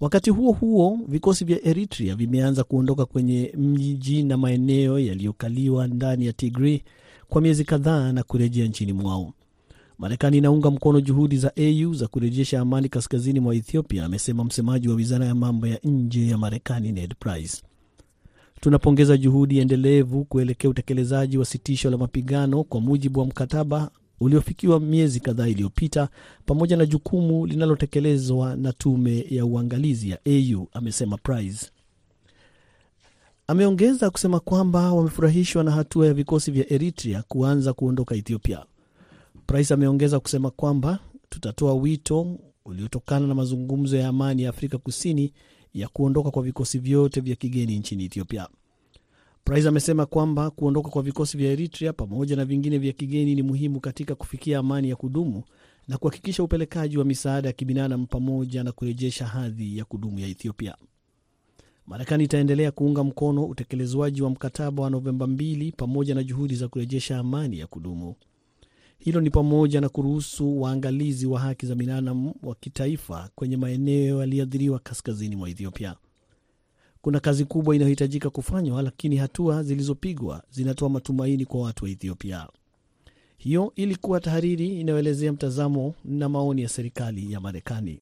Wakati 0.00 0.30
huo 0.30 0.52
huo, 0.52 0.98
vikosi 1.08 1.44
vya 1.44 1.64
Eritrea 1.64 2.14
vimeanza 2.16 2.64
kuondoka 2.64 3.04
kwenye 3.06 3.52
mji 3.58 4.22
na 4.22 4.36
maeneo 4.36 4.98
yaliyokaliwa 4.98 5.86
ndani 5.86 6.26
ya 6.26 6.32
Tigray 6.32 6.80
kwa 7.28 7.40
miezi 7.40 7.64
kadhaa 7.64 8.12
na 8.12 8.22
kurejea 8.22 8.66
nchini 8.66 8.92
mwao. 8.92 9.32
Marekani 9.98 10.38
inaunga 10.38 10.70
mkono 10.70 11.00
juhudi 11.00 11.36
za 11.36 11.52
AU 11.56 11.94
za 11.94 12.06
kurejesha 12.08 12.60
amani 12.60 12.88
kaskazini 12.88 13.40
mwa 13.40 13.54
Ethiopia, 13.54 14.04
amesema 14.04 14.44
msemaji 14.44 14.88
wa 14.88 14.94
wizara 14.94 15.26
ya 15.26 15.34
mambo 15.34 15.66
ya 15.66 15.78
nje 15.84 16.28
ya 16.28 16.38
Marekani 16.38 16.92
Ned 16.92 17.14
Price. 17.18 17.62
Tunapongeza 18.60 19.16
juhudi 19.16 19.58
endelevu 19.58 20.24
kuelekea 20.24 20.70
utekelezaji 20.70 21.38
wa 21.38 21.44
sitisho 21.44 21.90
la 21.90 21.96
mapigano 21.96 22.64
kwa 22.64 22.80
mujibu 22.80 23.20
wa 23.20 23.26
mkataba 23.26 23.90
uliofikiwa 24.20 24.80
miezi 24.80 25.20
kadhaa 25.20 25.46
iliyopita, 25.48 26.08
pamoja 26.46 26.76
na 26.76 26.86
jukumu 26.86 27.46
linalotekelezwa 27.46 28.56
na 28.56 28.72
tume 28.72 29.26
ya 29.30 29.44
uangalizi 29.46 30.10
ya 30.10 30.18
AU, 30.26 30.66
amesema 30.72 31.16
Price. 31.16 31.70
Ameongeza 33.46 34.10
kusema 34.10 34.40
kwamba 34.40 34.92
wamefurahishwa 34.92 35.64
na 35.64 35.70
hatua 35.70 36.06
ya 36.06 36.14
vikosi 36.14 36.50
vya 36.50 36.72
Eritrea 36.72 37.22
kuanza 37.28 37.72
kuondoka 37.72 38.14
Ethiopia. 38.14 38.64
Price 39.46 39.74
ameongeza 39.74 40.20
kusema 40.20 40.50
kwamba 40.50 40.98
tutatoa 41.28 41.74
wito 41.74 42.38
uliotokana 42.64 43.26
na 43.26 43.34
mazungumzo 43.34 43.96
ya 43.96 44.08
amani 44.08 44.42
ya 44.42 44.50
Afrika 44.50 44.78
Kusini 44.78 45.32
ya 45.74 45.88
kuondoka 45.88 46.30
kwa 46.30 46.42
vikosi 46.42 46.78
vyote 46.78 47.20
vya 47.20 47.36
kigeni 47.36 47.78
nchini 47.78 48.04
Ethiopia. 48.04 48.48
Price 49.44 49.68
amesema 49.68 50.06
kwamba 50.06 50.50
kuondoka 50.50 50.88
kwa 50.90 51.02
vikosi 51.02 51.36
vya 51.36 51.52
Eritrea 51.52 51.92
pamoja 51.92 52.36
na 52.36 52.44
vingine 52.44 52.78
vya 52.78 52.92
kigeni 52.92 53.34
ni 53.34 53.42
muhimu 53.42 53.80
katika 53.80 54.14
kufikia 54.14 54.58
amani 54.58 54.88
ya 54.88 54.96
kudumu 54.96 55.42
na 55.88 55.98
kuhakikisha 55.98 56.42
upelekaji 56.42 56.98
wa 56.98 57.04
misaada 57.04 57.48
ya 57.48 57.52
kibinadamu 57.52 58.06
pamoja 58.06 58.64
na 58.64 58.72
kurejesha 58.72 59.26
hadhi 59.26 59.78
ya 59.78 59.84
kudumu 59.84 60.18
ya 60.18 60.28
Ethiopia. 60.28 60.76
Marekani 61.86 62.24
itaendelea 62.24 62.70
kuunga 62.70 63.04
mkono 63.04 63.44
utekelezwaji 63.44 64.22
wa 64.22 64.30
mkataba 64.30 64.82
wa 64.82 64.90
Novemba 64.90 65.26
2 65.26 65.72
pamoja 65.76 66.14
na 66.14 66.22
juhudi 66.22 66.54
za 66.54 66.68
kurejesha 66.68 67.18
amani 67.18 67.58
ya 67.58 67.66
kudumu. 67.66 68.14
Hilo 68.98 69.20
ni 69.20 69.30
pamoja 69.30 69.80
na 69.80 69.88
kuruhusu 69.88 70.60
waangalizi 70.62 71.26
wa 71.26 71.40
haki 71.40 71.66
za 71.66 71.74
binadamu 71.74 72.34
wa 72.42 72.54
kitaifa 72.54 73.30
kwenye 73.34 73.56
maeneo 73.56 74.20
yaliyoathiriwa 74.20 74.78
kaskazini 74.78 75.36
mwa 75.36 75.48
Ethiopia. 75.50 75.94
Kuna 77.02 77.20
kazi 77.20 77.44
kubwa 77.44 77.74
inayohitajika 77.76 78.30
kufanywa, 78.30 78.82
lakini 78.82 79.16
hatua 79.16 79.62
zilizopigwa 79.62 80.42
zinatoa 80.50 80.88
matumaini 80.88 81.44
kwa 81.44 81.60
watu 81.60 81.84
wa 81.84 81.90
Ethiopia. 81.90 82.46
Hiyo 83.36 83.72
ilikuwa 83.76 84.20
tahariri 84.20 84.80
inayoelezea 84.80 85.32
mtazamo 85.32 85.94
na 86.04 86.28
maoni 86.28 86.62
ya 86.62 86.68
serikali 86.68 87.32
ya 87.32 87.40
Marekani. 87.40 88.00